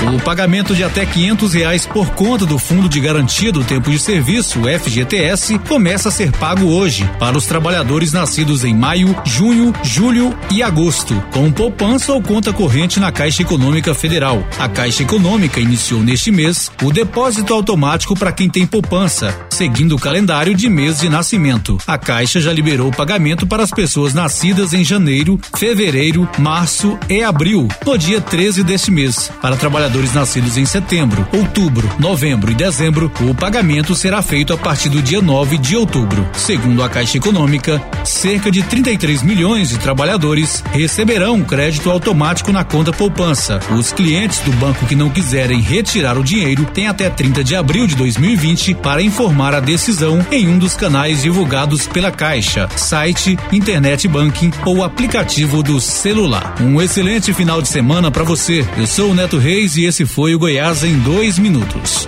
[0.02, 3.98] O pagamento de até 500 reais por conta do Fundo de Garantia do Tempo de
[3.98, 10.34] Serviço, FGTS, começa a ser pago hoje para os trabalhadores nascidos em maio, junho, julho
[10.50, 14.42] e agosto, com poupança ou conta corrente na Caixa Econômica Federal.
[14.58, 20.00] A Caixa Econômica iniciou neste mês o depósito automático para quem tem poupança, seguindo o
[20.00, 21.76] calendário de mês de nascimento.
[21.86, 27.22] A Caixa já liberou o pagamento para as pessoas nascidas em janeiro, fevereiro, março e
[27.22, 29.30] abril, no dia 13 deste mês.
[29.42, 34.88] Para trabalhadores nascidos em setembro, outubro, novembro e dezembro, o pagamento será feito a partir
[34.88, 36.26] do dia 9 de outubro.
[36.32, 42.92] Segundo a Caixa Econômica, cerca de 33 milhões de trabalhadores receberão crédito automático na conta
[42.92, 43.58] poupança.
[43.76, 47.86] Os clientes do banco que não quiserem retirar o dinheiro têm até 30 de abril
[47.86, 54.06] de 2020 para informar a decisão em um dos canais divulgados pela Caixa, site, internet
[54.06, 56.54] banking ou aplicativo do celular.
[56.60, 58.64] Um excelente final de semana para você.
[58.78, 62.06] Eu sou o Neto Reis e esse foi o Goiás em dois minutos.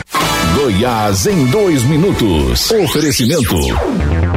[0.54, 2.70] Goiás em dois minutos.
[2.70, 3.56] Oferecimento.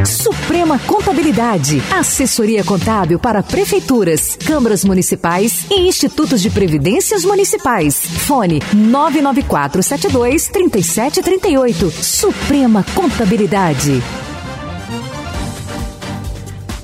[0.06, 7.96] Suprema Contabilidade, assessoria contábil para prefeituras, câmaras municipais e institutos de previdências municipais.
[8.26, 11.92] Fone 99472 3738.
[11.92, 14.02] Suprema Contabilidade.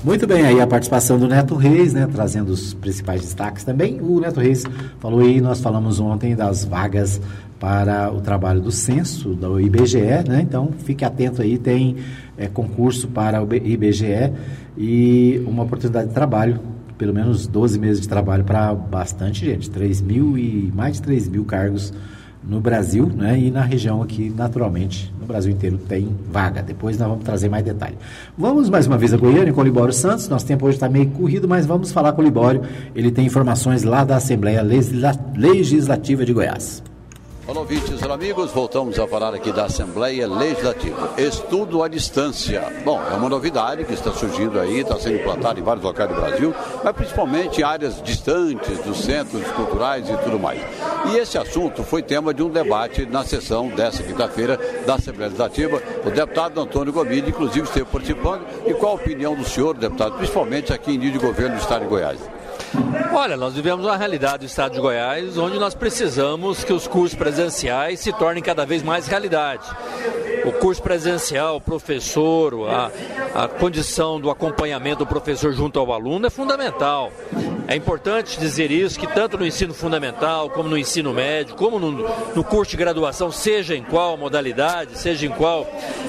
[0.04, 4.00] Muito bem, aí a participação do Neto Reis, né, trazendo os principais destaques também.
[4.00, 4.64] O Neto Reis
[4.98, 7.20] falou aí, nós falamos ontem das vagas
[7.60, 10.40] para o trabalho do censo, do IBGE, né?
[10.42, 11.98] Então, fique atento aí, tem
[12.36, 14.32] é, concurso para o IBGE
[14.76, 16.58] e uma oportunidade de trabalho,
[16.98, 21.28] pelo menos 12 meses de trabalho para bastante gente, 3 mil e mais de 3
[21.28, 21.92] mil cargos
[22.42, 23.38] no Brasil, né?
[23.38, 26.62] E na região aqui, naturalmente, no Brasil inteiro tem vaga.
[26.62, 27.96] Depois nós vamos trazer mais detalhe.
[28.36, 30.28] Vamos mais uma vez a Goiânia com o Libório Santos.
[30.28, 32.62] Nosso tempo hoje está meio corrido, mas vamos falar com o Libório.
[32.94, 36.82] Ele tem informações lá da Assembleia Legisla- Legislativa de Goiás.
[37.44, 38.52] Olá, ouvintes, olá, amigos.
[38.52, 41.12] Voltamos a falar aqui da Assembleia Legislativa.
[41.18, 42.62] Estudo à distância.
[42.84, 46.14] Bom, é uma novidade que está surgindo aí, está sendo implantada em vários locais do
[46.14, 50.60] Brasil, mas principalmente em áreas distantes dos centros culturais e tudo mais.
[51.12, 55.82] E esse assunto foi tema de um debate na sessão dessa quinta-feira da Assembleia Legislativa.
[56.06, 58.46] O deputado Antônio Gomide, inclusive, esteve participando.
[58.64, 61.82] E qual a opinião do senhor, deputado, principalmente aqui em nível de governo do Estado
[61.82, 62.20] de Goiás?
[63.12, 67.16] Olha, nós vivemos uma realidade do estado de Goiás onde nós precisamos que os cursos
[67.16, 69.64] presenciais se tornem cada vez mais realidade.
[70.44, 72.90] o curso presencial, o professor, a,
[73.44, 77.12] a condição do acompanhamento do professor junto ao aluno é fundamental.
[77.68, 81.92] É importante dizer isso, que tanto no ensino fundamental, como no ensino médio, como no,
[82.34, 85.66] no curso de graduação, seja em qual modalidade, seja em qual,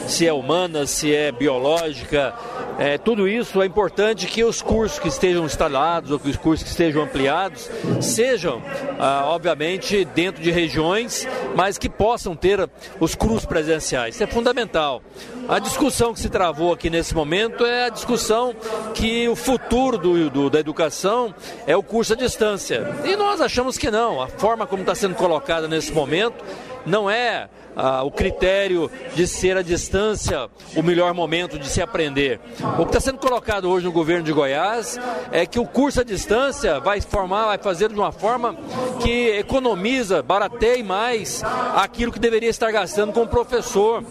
[0.07, 2.33] se é humana, se é biológica,
[2.79, 6.63] é, tudo isso é importante que os cursos que estejam instalados ou que os cursos
[6.63, 7.69] que estejam ampliados
[8.01, 8.61] sejam,
[8.99, 12.67] ah, obviamente, dentro de regiões, mas que possam ter
[12.99, 14.15] os cursos presenciais.
[14.15, 15.03] Isso é fundamental.
[15.47, 18.55] A discussão que se travou aqui nesse momento é a discussão
[18.93, 21.33] que o futuro do, do, da educação
[21.67, 22.87] é o curso à distância.
[23.03, 24.21] E nós achamos que não.
[24.21, 26.43] A forma como está sendo colocada nesse momento
[26.85, 32.39] não é ah, o critério de ser a distância o melhor momento de se aprender.
[32.77, 34.99] O que está sendo colocado hoje no governo de Goiás
[35.31, 38.55] é que o curso à distância vai formar, vai fazer de uma forma
[39.01, 41.43] que economiza, barateie mais
[41.75, 44.03] aquilo que deveria estar gastando com o professor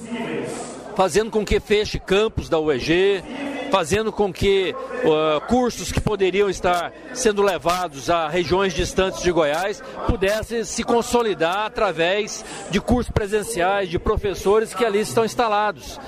[0.97, 3.23] fazendo com que feche campos da UEG,
[3.71, 9.83] fazendo com que uh, cursos que poderiam estar sendo levados a regiões distantes de Goiás
[10.07, 15.99] pudessem se consolidar através de cursos presenciais, de professores que ali estão instalados.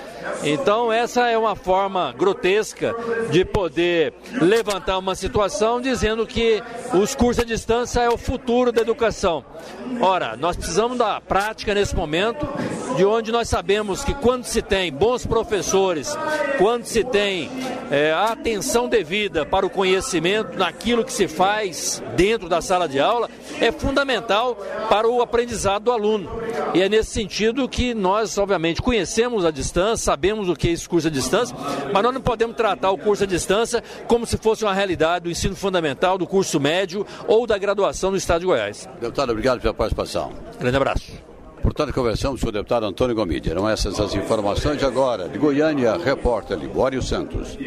[0.42, 2.94] Então, essa é uma forma grotesca
[3.30, 6.62] de poder levantar uma situação dizendo que
[6.92, 9.44] os cursos à distância é o futuro da educação.
[10.00, 12.46] Ora, nós precisamos da prática nesse momento,
[12.96, 16.16] de onde nós sabemos que quando se tem bons professores,
[16.58, 17.50] quando se tem
[17.90, 22.98] é, a atenção devida para o conhecimento naquilo que se faz dentro da sala de
[23.00, 23.28] aula,
[23.60, 24.56] é fundamental
[24.88, 26.30] para o aprendizado do aluno.
[26.72, 30.88] E é nesse sentido que nós, obviamente, conhecemos a distância, sabemos o que é esse
[30.88, 31.56] curso à distância,
[31.92, 35.30] mas nós não podemos tratar o curso à distância como se fosse uma realidade do
[35.30, 38.88] ensino fundamental, do curso médio ou da graduação no Estado de Goiás.
[39.00, 40.32] Deputado, obrigado pela participação.
[40.60, 41.12] Grande abraço.
[41.60, 43.50] Portanto, conversamos com o deputado Antônio Gomide.
[43.50, 45.28] Eram essas as informações de agora.
[45.28, 47.58] De Goiânia, repórter Libório Santos.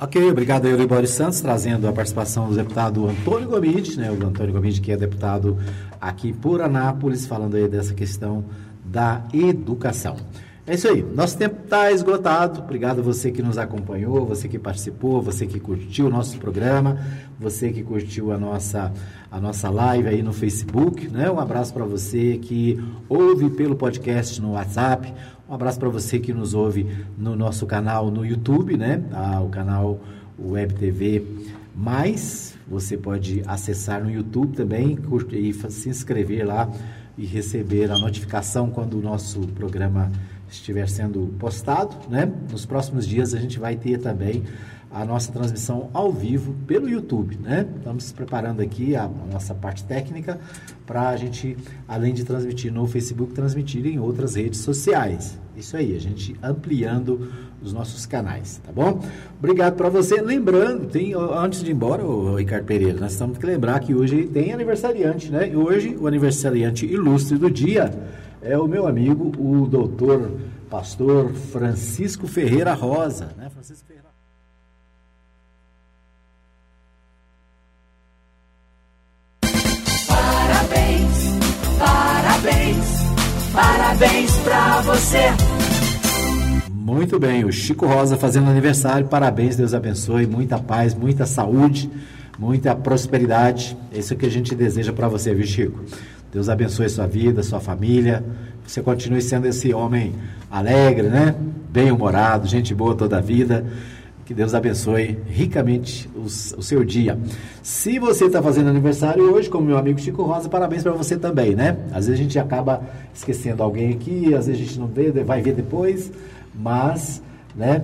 [0.00, 4.10] Ok, obrigado aí, Libório Santos, trazendo a participação do deputado Antônio Gomide, né?
[4.10, 5.58] O Antônio Gomide, que é deputado
[6.00, 8.44] aqui por Anápolis, falando aí dessa questão
[8.90, 10.16] da educação.
[10.68, 12.60] É isso aí, nosso tempo está esgotado.
[12.60, 16.98] Obrigado a você que nos acompanhou, você que participou, você que curtiu o nosso programa,
[17.40, 18.92] você que curtiu a nossa,
[19.32, 21.08] a nossa live aí no Facebook.
[21.08, 21.30] Né?
[21.30, 22.78] Um abraço para você que
[23.08, 25.10] ouve pelo podcast no WhatsApp.
[25.48, 26.86] Um abraço para você que nos ouve
[27.16, 29.02] no nosso canal no YouTube, né?
[29.10, 29.98] Ah, o canal
[30.38, 31.24] Web TV
[31.74, 32.58] Mais.
[32.68, 34.98] Você pode acessar no YouTube também
[35.32, 36.68] e se inscrever lá
[37.18, 40.10] e receber a notificação quando o nosso programa
[40.48, 42.32] estiver sendo postado, né?
[42.50, 44.44] Nos próximos dias a gente vai ter também
[44.90, 47.66] a nossa transmissão ao vivo pelo YouTube, né?
[47.76, 50.40] Estamos preparando aqui a, a nossa parte técnica
[50.86, 51.56] para a gente,
[51.86, 55.38] além de transmitir no Facebook, transmitir em outras redes sociais.
[55.58, 59.02] Isso aí, a gente ampliando os nossos canais, tá bom?
[59.38, 60.20] Obrigado para você.
[60.20, 64.26] Lembrando, tem antes de ir embora, o Ricardo Pereira, nós temos que lembrar que hoje
[64.28, 65.50] tem aniversariante, né?
[65.50, 67.90] E hoje o aniversariante ilustre do dia
[68.40, 70.30] é o meu amigo, o doutor
[70.70, 73.50] pastor Francisco Ferreira Rosa, né?
[73.50, 74.07] Francisco Ferreira
[83.58, 85.18] parabéns pra você.
[86.70, 91.90] Muito bem, o Chico Rosa fazendo aniversário, parabéns, Deus abençoe, muita paz, muita saúde,
[92.38, 93.76] muita prosperidade.
[93.92, 95.80] Isso é o que a gente deseja para você, viu, Chico?
[96.32, 98.24] Deus abençoe sua vida, sua família.
[98.64, 100.14] Você continue sendo esse homem
[100.48, 101.34] alegre, né?
[101.68, 103.66] Bem-humorado, gente boa toda a vida.
[104.28, 107.18] Que Deus abençoe ricamente o seu dia.
[107.62, 111.54] Se você está fazendo aniversário hoje, como meu amigo Chico Rosa, parabéns para você também,
[111.54, 111.78] né?
[111.92, 112.82] Às vezes a gente acaba
[113.14, 116.12] esquecendo alguém aqui, às vezes a gente não vê, vai ver depois,
[116.54, 117.22] mas,
[117.56, 117.82] né?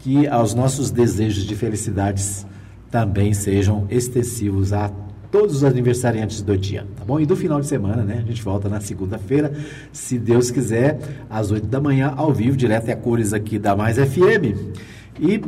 [0.00, 2.44] Que os nossos desejos de felicidades
[2.90, 4.90] também sejam extensivos a
[5.30, 7.20] todos os aniversariantes do dia, tá bom?
[7.20, 8.20] E do final de semana, né?
[8.24, 9.52] A gente volta na segunda-feira,
[9.92, 10.98] se Deus quiser,
[11.30, 14.58] às 8 da manhã, ao vivo, direto a cores aqui da Mais FM.
[15.20, 15.40] E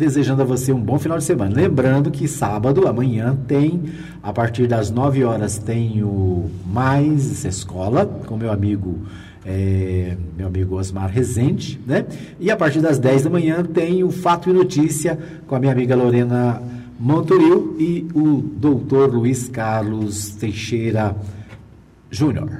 [0.00, 1.54] desejando a você um bom final de semana.
[1.54, 3.82] Lembrando que sábado, amanhã, tem,
[4.22, 8.98] a partir das 9 horas, tem o Mais Escola, com meu amigo.
[9.44, 12.04] É, meu amigo Osmar Rezende, né?
[12.38, 15.72] E a partir das 10 da manhã tem o Fato e Notícia com a minha
[15.72, 16.62] amiga Lorena
[16.98, 21.16] Montoril e o doutor Luiz Carlos Teixeira
[22.10, 22.50] Júnior.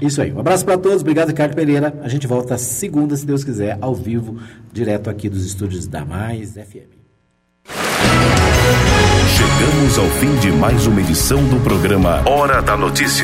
[0.00, 0.32] Isso aí.
[0.32, 1.00] Um abraço para todos.
[1.00, 1.94] Obrigado, Ricardo Pereira.
[2.02, 4.38] A gente volta segunda, se Deus quiser, ao vivo,
[4.72, 6.94] direto aqui dos estúdios da Mais FM.
[9.36, 13.22] Chegamos ao fim de mais uma edição do programa Hora da Notícia.